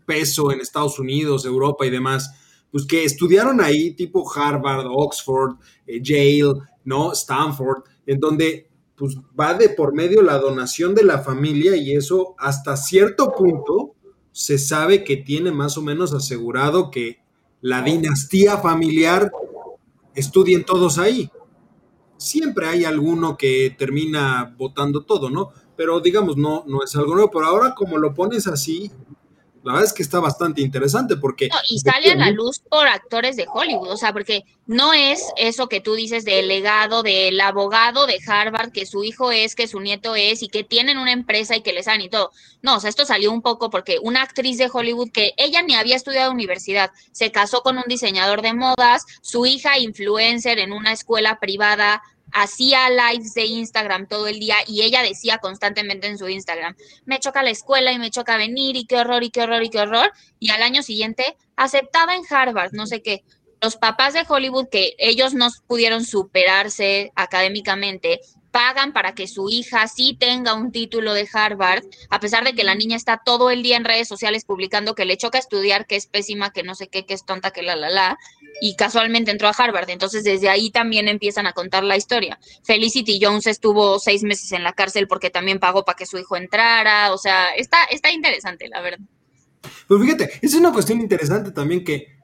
[0.06, 2.34] peso en Estados Unidos, Europa y demás,
[2.72, 7.12] pues que estudiaron ahí, tipo Harvard, Oxford, eh, Yale, ¿no?
[7.14, 12.36] Stanford, en donde pues va de por medio la donación de la familia y eso
[12.40, 13.94] hasta cierto punto
[14.32, 17.20] se sabe que tiene más o menos asegurado que
[17.62, 19.32] la dinastía familiar
[20.16, 21.30] estudien todos ahí.
[22.18, 25.50] Siempre hay alguno que termina votando todo, ¿no?
[25.76, 27.32] Pero digamos, no, no es algo nuevo.
[27.32, 28.92] Pero ahora como lo pones así,
[29.68, 31.50] la verdad es que está bastante interesante porque...
[31.70, 35.68] y sale a la luz por actores de Hollywood, o sea, porque no es eso
[35.68, 39.82] que tú dices del legado del abogado de Harvard, que su hijo es, que su
[39.82, 42.32] nieto es y que tienen una empresa y que les dan y todo.
[42.62, 45.76] No, o sea, esto salió un poco porque una actriz de Hollywood que ella ni
[45.76, 50.94] había estudiado universidad, se casó con un diseñador de modas, su hija influencer en una
[50.94, 52.02] escuela privada
[52.42, 56.76] hacía lives de Instagram todo el día y ella decía constantemente en su Instagram,
[57.06, 59.70] me choca la escuela y me choca venir y qué horror y qué horror y
[59.70, 60.12] qué horror.
[60.40, 63.24] Y al año siguiente aceptaba en Harvard, no sé qué.
[63.60, 68.20] Los papás de Hollywood que ellos no pudieron superarse académicamente,
[68.58, 72.64] pagan para que su hija sí tenga un título de Harvard, a pesar de que
[72.64, 75.96] la niña está todo el día en redes sociales publicando que le choca estudiar, que
[75.96, 78.18] es pésima, que no sé qué, que es tonta, que la, la, la,
[78.62, 79.90] y casualmente entró a Harvard.
[79.90, 82.40] Entonces, desde ahí también empiezan a contar la historia.
[82.64, 86.36] Felicity Jones estuvo seis meses en la cárcel porque también pagó para que su hijo
[86.38, 87.14] entrara.
[87.14, 89.06] O sea, está, está interesante, la verdad.
[89.88, 92.18] Pues fíjate, es una cuestión interesante también que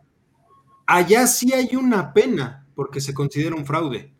[0.85, 4.11] allá sí hay una pena porque se considera un fraude.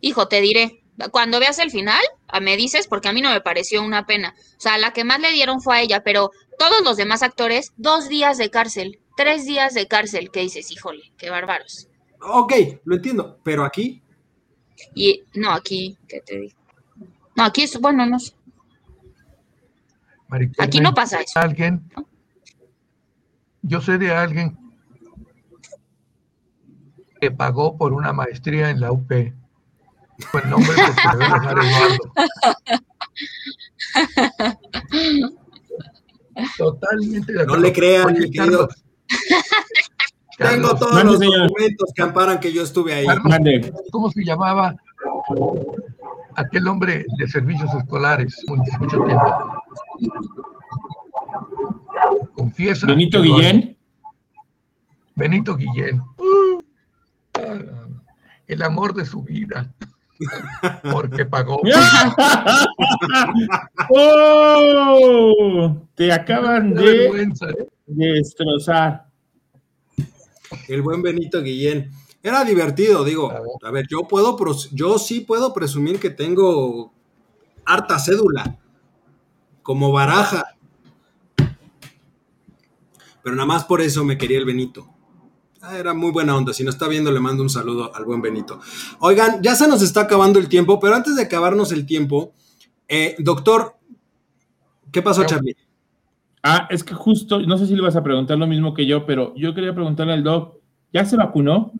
[0.00, 2.02] Hijo, te diré, cuando veas el final,
[2.40, 4.34] me dices, porque a mí no me pareció una pena.
[4.56, 7.72] O sea, la que más le dieron fue a ella, pero todos los demás actores,
[7.76, 11.88] dos días de cárcel, tres días de cárcel, ¿qué dices, híjole, qué bárbaros.
[12.20, 12.52] Ok,
[12.84, 14.02] lo entiendo, pero aquí.
[14.94, 16.58] Y no, aquí, ¿qué te digo?
[17.36, 18.34] No, aquí es, bueno, no sé.
[20.58, 21.38] aquí no pasa eso.
[21.38, 21.82] Alguien,
[23.62, 24.58] yo sé de alguien
[27.20, 30.74] que pagó por una maestría en la UP el nombre
[36.56, 38.68] Totalmente de No le crean, querido.
[40.38, 43.06] Tengo todos los documentos que amparan que yo estuve ahí.
[43.92, 44.74] ¿Cómo se llamaba
[46.34, 49.62] aquel hombre de servicios escolares mucho tiempo?
[52.34, 52.86] Confiesa.
[52.86, 53.76] Benito Guillén.
[55.14, 56.02] Benito Guillén.
[58.46, 59.72] el amor de su vida.
[60.90, 61.60] Porque pagó.
[63.90, 65.76] ¡Oh!
[65.94, 67.34] Te acaban de, ¿eh?
[67.94, 69.06] Destrozar.
[70.68, 71.90] El buen Benito Guillén.
[72.22, 73.30] Era divertido, digo.
[73.62, 74.36] A ver, yo puedo,
[74.72, 76.92] yo sí puedo presumir que tengo
[77.66, 78.58] harta cédula,
[79.62, 80.56] como baraja.
[83.22, 84.88] Pero nada más por eso me quería el Benito.
[85.60, 86.52] Ah, era muy buena onda.
[86.52, 88.60] Si nos está viendo, le mando un saludo al buen Benito.
[88.98, 92.34] Oigan, ya se nos está acabando el tiempo, pero antes de acabarnos el tiempo,
[92.86, 93.76] eh, doctor,
[94.92, 95.56] ¿qué pasó, Charlie?
[96.44, 99.06] Ah, es que justo, no sé si le vas a preguntar lo mismo que yo,
[99.06, 100.58] pero yo quería preguntarle al doc,
[100.92, 101.72] ¿ya se vacunó?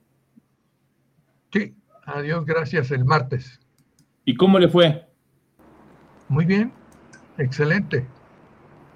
[1.52, 3.60] Sí, adiós, gracias, el martes.
[4.24, 5.06] ¿Y cómo le fue?
[6.28, 6.72] Muy bien,
[7.36, 8.06] excelente.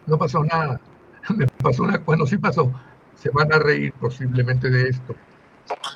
[0.06, 0.80] No pasó nada.
[1.36, 2.72] Me pasó una, bueno, sí pasó
[3.18, 5.14] se van a reír posiblemente de esto.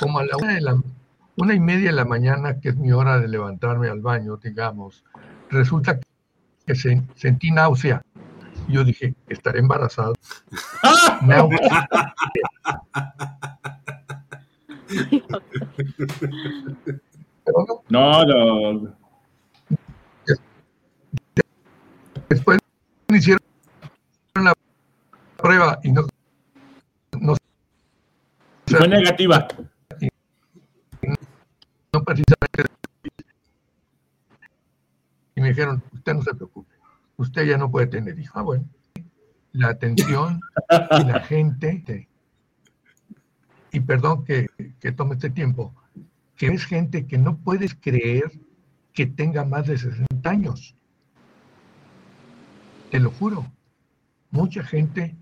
[0.00, 0.82] Como a la una, de la,
[1.36, 5.04] una y media de la mañana, que es mi hora de levantarme al baño, digamos,
[5.48, 5.98] resulta
[6.66, 8.02] que sentí náusea.
[8.68, 10.14] Yo dije, estaré embarazado.
[11.22, 11.88] náusea.
[17.88, 18.96] no, no.
[22.28, 22.58] Después
[23.08, 23.40] me hicieron
[24.36, 24.54] la
[25.36, 26.06] prueba y no
[28.78, 29.46] fue negativa.
[31.92, 32.64] No precisamente.
[35.34, 36.71] Y me dijeron, usted no se preocupe,
[37.22, 38.36] usted ya no puede tener hijos.
[38.36, 38.64] Ah, bueno.
[39.52, 42.08] La atención y la gente,
[43.70, 44.48] y perdón que,
[44.80, 45.74] que tome este tiempo,
[46.36, 48.32] que es gente que no puedes creer
[48.92, 50.74] que tenga más de 60 años.
[52.90, 53.46] Te lo juro.
[54.30, 55.14] Mucha gente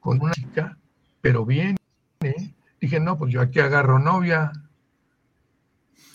[0.00, 0.76] con una chica,
[1.20, 1.76] pero bien,
[2.20, 2.54] ¿eh?
[2.80, 4.52] Dije, no, pues yo aquí agarro novia.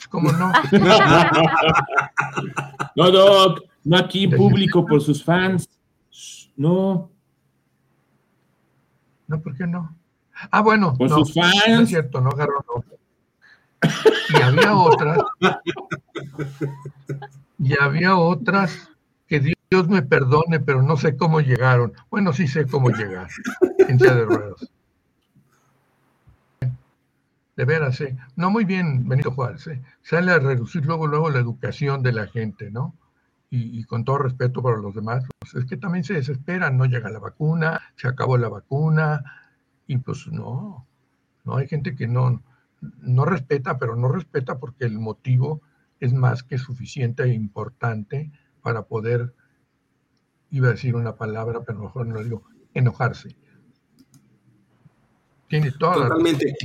[0.10, 0.52] ¿Cómo no?
[2.96, 5.70] no, Doc, no aquí público por sus fans.
[6.56, 7.10] No.
[9.28, 9.96] No, ¿por qué no?
[10.52, 10.94] Ah, bueno.
[10.96, 11.56] Por sus fans.
[11.68, 12.98] No es cierto, no agarro novia.
[14.30, 15.18] Y había otras.
[17.58, 18.90] y había otras
[19.28, 21.94] que Dios me perdone, pero no sé cómo llegaron.
[22.10, 23.30] Bueno, sí sé cómo llegar
[23.88, 24.70] en de ruedas.
[27.56, 28.18] de veras, ¿eh?
[28.36, 29.82] no muy bien, Benito Juárez, ¿eh?
[30.02, 32.96] sale a reducir luego, luego la educación de la gente, ¿no?
[33.54, 37.10] Y, con todo respeto para los demás, pues es que también se desesperan, no llega
[37.10, 39.26] la vacuna, se acabó la vacuna,
[39.88, 40.88] y pues no,
[41.44, 42.42] no hay gente que no,
[42.80, 45.62] no respeta, pero no respeta porque el motivo
[46.00, 48.32] es más que suficiente e importante
[48.62, 49.36] para poder,
[50.50, 52.44] iba a decir una palabra, pero mejor no lo digo,
[52.74, 53.36] enojarse.
[55.50, 56.56] Tiene toda Totalmente.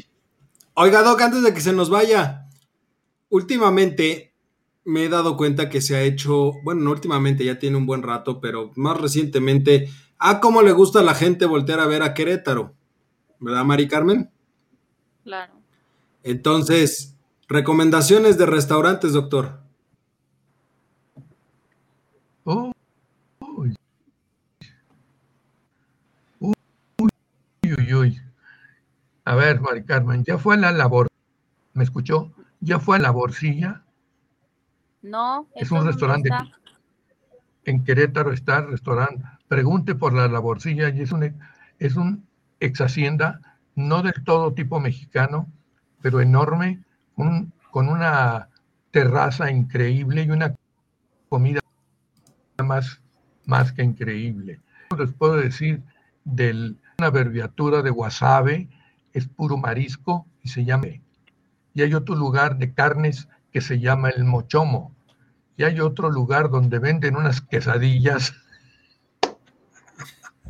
[0.74, 2.48] Oiga, Doc, antes de que se nos vaya,
[3.28, 4.35] últimamente
[4.86, 8.02] me he dado cuenta que se ha hecho, bueno, no últimamente, ya tiene un buen
[8.02, 12.14] rato, pero más recientemente, ah, cómo le gusta a la gente voltear a ver a
[12.14, 12.72] Querétaro,
[13.40, 14.30] ¿verdad, Mari Carmen?
[15.24, 15.54] Claro.
[16.22, 17.16] Entonces,
[17.48, 19.60] recomendaciones de restaurantes, doctor.
[22.44, 22.72] Oh.
[23.40, 23.74] Uy.
[26.38, 26.54] Uy,
[27.64, 28.20] uy, uy.
[29.24, 31.08] A ver, Mari Carmen, ¿ya fue a la labor?
[31.74, 32.30] ¿Me escuchó?
[32.60, 33.82] ¿Ya fue a la Borcilla?
[35.02, 35.48] No.
[35.54, 36.30] Es un restaurante.
[37.64, 39.24] En Querétaro está el restaurante.
[39.48, 41.36] Pregunte por la Laborcilla y es un,
[41.78, 42.26] es un
[42.60, 43.40] ex hacienda,
[43.74, 45.48] no del todo tipo mexicano,
[46.00, 46.84] pero enorme,
[47.14, 48.48] con una
[48.90, 50.54] terraza increíble y una
[51.28, 51.60] comida
[52.64, 53.00] más,
[53.44, 54.60] más que increíble.
[54.98, 55.82] Les puedo decir
[56.24, 58.68] de una abreviatura de wasabe
[59.12, 60.88] es puro marisco y se llama.
[61.74, 64.94] Y hay otro lugar de carnes que se llama el mochomo.
[65.56, 68.34] Y hay otro lugar donde venden unas quesadillas.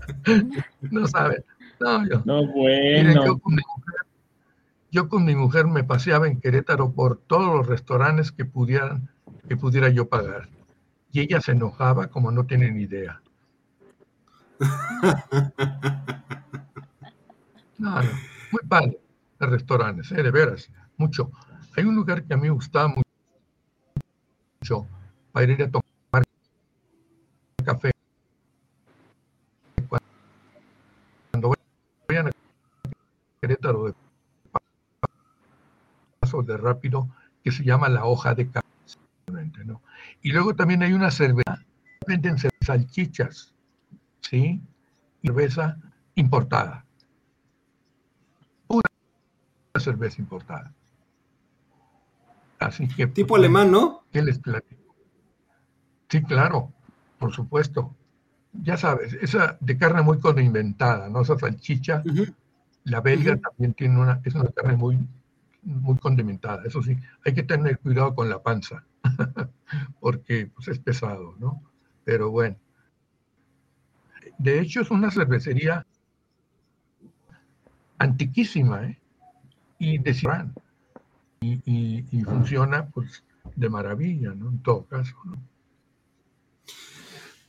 [0.90, 1.44] no saben.
[1.78, 3.22] No, yo, no bueno.
[4.90, 9.08] yo, con mi mujer, me paseaba en Querétaro por todos los restaurantes que pudieran,
[9.48, 10.48] que pudiera yo pagar.
[11.12, 13.22] Y ella se enojaba como no tienen idea.
[17.78, 18.10] No, no
[18.50, 18.98] muy padre
[19.38, 20.22] de restaurantes, ¿eh?
[20.22, 21.30] de veras, mucho.
[21.76, 22.94] Hay un lugar que a mí me gustaba
[24.60, 24.88] mucho
[25.32, 26.24] para ir a tomar
[27.64, 27.90] café.
[31.32, 31.54] Cuando
[32.08, 32.30] vayan a
[33.40, 33.94] Querétaro de
[36.20, 37.08] paso de rápido,
[37.44, 38.66] que se llama la hoja de café.
[40.22, 41.62] Y luego también hay una cerveza,
[42.06, 43.52] venden salchichas,
[44.20, 44.60] ¿sí?
[45.22, 45.76] Cerveza
[46.14, 46.86] importada
[49.80, 50.72] cerveza importada.
[52.58, 53.06] Así que.
[53.06, 54.04] Tipo pues, alemán, ¿no?
[54.12, 54.94] ¿Qué les platico?
[56.08, 56.72] Sí, claro,
[57.18, 57.94] por supuesto.
[58.52, 61.22] Ya sabes, esa de carne muy condimentada, ¿no?
[61.22, 62.02] Esa salchicha.
[62.84, 64.98] La belga también tiene una, es una carne muy,
[65.62, 66.62] muy condimentada.
[66.64, 68.84] Eso sí, hay que tener cuidado con la panza,
[70.00, 71.62] porque pues, es pesado, ¿no?
[72.04, 72.56] Pero bueno.
[74.38, 75.86] De hecho, es una cervecería
[77.98, 78.98] antiquísima, ¿eh?
[79.78, 80.54] y decían
[81.40, 83.22] y, y, funciona pues
[83.54, 84.48] de maravilla, ¿no?
[84.50, 85.36] En todo caso, ¿no?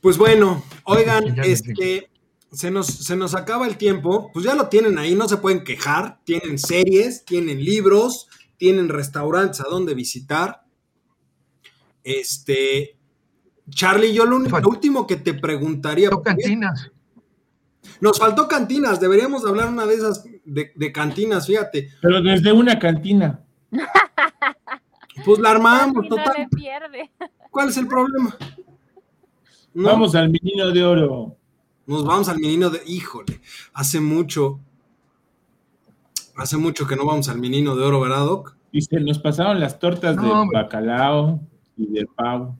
[0.00, 2.08] Pues bueno, oigan, este,
[2.52, 5.64] se nos, se nos acaba el tiempo, pues ya lo tienen ahí, no se pueden
[5.64, 10.62] quejar, tienen series, tienen libros, tienen restaurantes a donde visitar.
[12.04, 12.96] Este,
[13.68, 16.10] Charlie, yo lo, último que te preguntaría.
[16.24, 16.90] cantinas.
[18.00, 21.90] Nos faltó cantinas, deberíamos hablar una de esas de, cantinas, fíjate.
[22.00, 23.44] Pero desde una cantina.
[25.24, 26.48] Pues la armamos, total.
[27.50, 28.36] ¿Cuál es el problema?
[29.74, 31.36] Vamos al menino de oro.
[31.86, 32.80] Nos vamos al menino de.
[32.86, 33.40] Híjole,
[33.72, 34.60] hace mucho.
[36.36, 38.56] Hace mucho que no vamos al menino de oro, ¿verdad, Doc?
[38.70, 41.40] Y se nos pasaron las tortas de bacalao
[41.76, 42.56] y de pavo.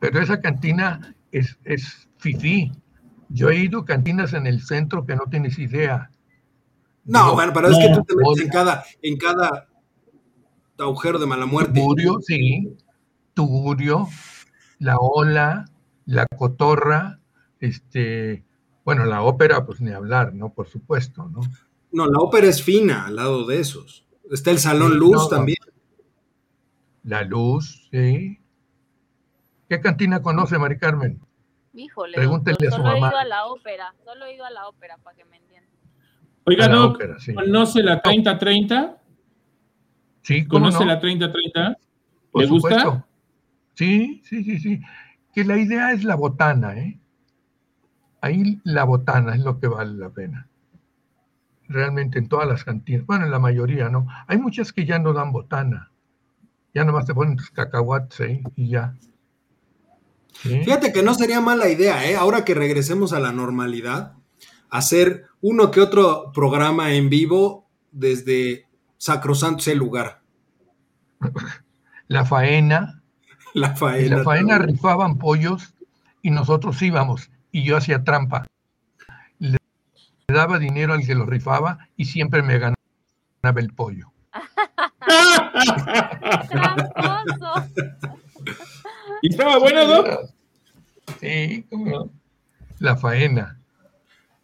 [0.00, 2.72] Pero esa cantina es, es fifí.
[3.28, 6.10] Yo he ido a cantinas en el centro que no tienes idea.
[7.08, 9.66] No, bueno, pero es que tú te metes en cada, en cada
[10.78, 11.80] agujero de mala muerte.
[11.80, 12.76] Tugurio, sí.
[13.32, 14.08] Tugurio,
[14.78, 15.64] la ola,
[16.04, 17.18] la cotorra,
[17.60, 18.44] este,
[18.84, 20.52] bueno, la ópera, pues ni hablar, ¿no?
[20.52, 21.40] Por supuesto, ¿no?
[21.92, 24.06] No, la ópera es fina al lado de esos.
[24.30, 25.58] Está el Salón Luz también.
[27.04, 28.38] La Luz, sí.
[29.68, 31.20] ¿Qué cantina conoce, Mari Carmen?
[31.72, 34.68] Híjole, Pregúntele a su solo he ido a la ópera, solo he ido a la
[34.68, 35.47] ópera para que me entiendan.
[36.48, 36.94] Oiga, ¿no?
[37.34, 38.96] ¿conoce la 30-30?
[40.22, 41.76] Sí, ¿Conoce la 30-30?
[42.34, 43.06] ¿Le gusta?
[43.74, 44.80] Sí, sí, sí, sí.
[45.34, 46.98] Que la idea es la botana, ¿eh?
[48.20, 50.48] Ahí la botana es lo que vale la pena.
[51.68, 54.06] Realmente en todas las cantinas, bueno, en la mayoría, ¿no?
[54.26, 55.90] Hay muchas que ya no dan botana.
[56.74, 58.94] Ya nomás te ponen tus cacahuates ahí y ya.
[60.32, 62.16] Fíjate que no sería mala idea, ¿eh?
[62.16, 64.14] Ahora que regresemos a la normalidad,
[64.70, 68.66] hacer uno que otro programa en vivo desde
[68.96, 70.20] Sacrosanto ese lugar?
[72.08, 73.02] La faena.
[73.54, 74.18] La faena.
[74.18, 75.74] la faena rifaban pollos
[76.22, 78.46] y nosotros íbamos y yo hacía trampa.
[79.38, 79.56] Le
[80.28, 82.76] daba dinero al que lo rifaba y siempre me ganaba
[83.56, 84.12] el pollo.
[89.22, 90.08] ¿Y estaba bueno, Doc?
[91.20, 92.10] Sí, como
[92.78, 93.57] la faena.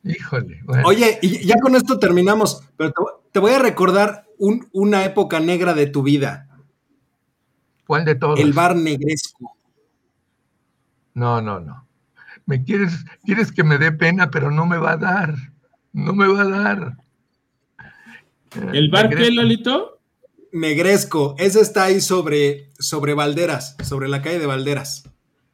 [0.05, 0.63] Híjole.
[0.85, 2.93] Oye, y ya con esto terminamos, pero
[3.33, 6.49] te, voy a recordar una época negra de tu vida.
[7.87, 8.39] ¿Cuál de todos?
[8.39, 9.57] El bar negresco.
[11.15, 11.87] No, no, no.
[12.47, 15.35] Me quieres, quieres que me dé pena, pero no me va a dar.
[15.93, 16.97] No me va a dar.
[18.73, 20.01] ¿El bar qué, Lolito?
[20.53, 21.35] Negresco.
[21.39, 25.09] Ese está ahí sobre, sobre Valderas, sobre la calle de Valderas.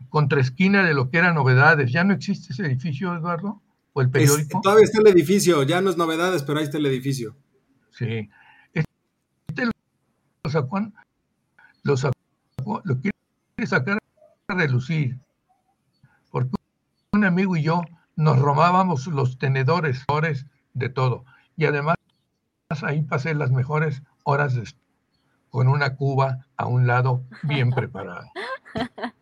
[0.09, 1.93] Contra esquina de lo que era novedades.
[1.93, 3.63] ¿Ya no existe ese edificio, Eduardo?
[3.93, 4.61] ¿O el periódico?
[4.61, 7.37] todavía está el edificio, ya no es novedades, pero ahí está el edificio.
[7.91, 8.31] Sí.
[8.73, 10.81] Este lo sacó,
[11.83, 13.99] lo sacó, lo quiere sacar
[14.49, 15.19] a relucir.
[16.31, 16.51] Porque
[17.13, 17.83] un amigo y yo
[18.17, 20.07] nos robábamos los tenedores
[20.75, 21.25] de todo.
[21.57, 21.97] Y además
[22.83, 24.55] ahí pasé las mejores horas
[25.51, 28.31] con una cuba a un lado bien preparada.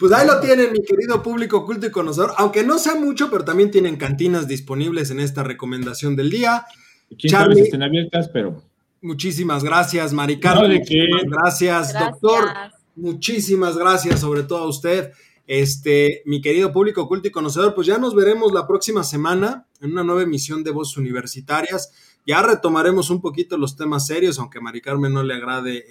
[0.00, 2.32] Pues ahí lo tienen, mi querido público culto y conocedor.
[2.38, 6.64] Aunque no sea mucho, pero también tienen cantinas disponibles en esta recomendación del día.
[7.18, 8.62] Charlie, estén abiertas, pero.
[9.02, 12.44] Muchísimas gracias, Mari muchísimas gracias, doctor.
[12.96, 15.12] Muchísimas gracias, sobre todo a usted.
[15.46, 19.92] Este, mi querido público culto y conocedor, pues ya nos veremos la próxima semana en
[19.92, 21.92] una nueva emisión de Voces Universitarias.
[22.26, 25.84] Ya retomaremos un poquito los temas serios, aunque a Mari Carmen no le agrade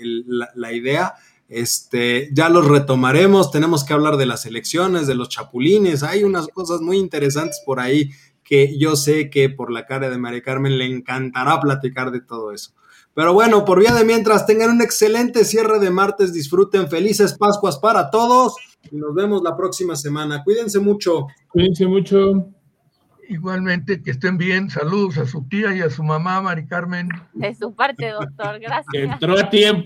[0.55, 1.13] la, idea.
[1.49, 3.51] Este, ya los retomaremos.
[3.51, 6.03] Tenemos que hablar de las elecciones, de los chapulines.
[6.03, 8.11] Hay unas cosas muy interesantes por ahí
[8.43, 12.51] que yo sé que por la cara de Mari Carmen le encantará platicar de todo
[12.51, 12.73] eso.
[13.13, 17.77] Pero bueno, por vía de mientras, tengan un excelente cierre de martes, disfruten felices Pascuas
[17.77, 18.55] para todos
[18.91, 20.43] y nos vemos la próxima semana.
[20.43, 21.27] Cuídense mucho.
[21.49, 22.47] Cuídense mucho.
[23.27, 24.71] Igualmente, que estén bien.
[24.71, 27.09] Saludos a su tía y a su mamá, Mari Carmen.
[27.33, 28.59] De su parte, doctor.
[28.59, 28.87] Gracias.
[28.93, 29.83] Entró a tiempo.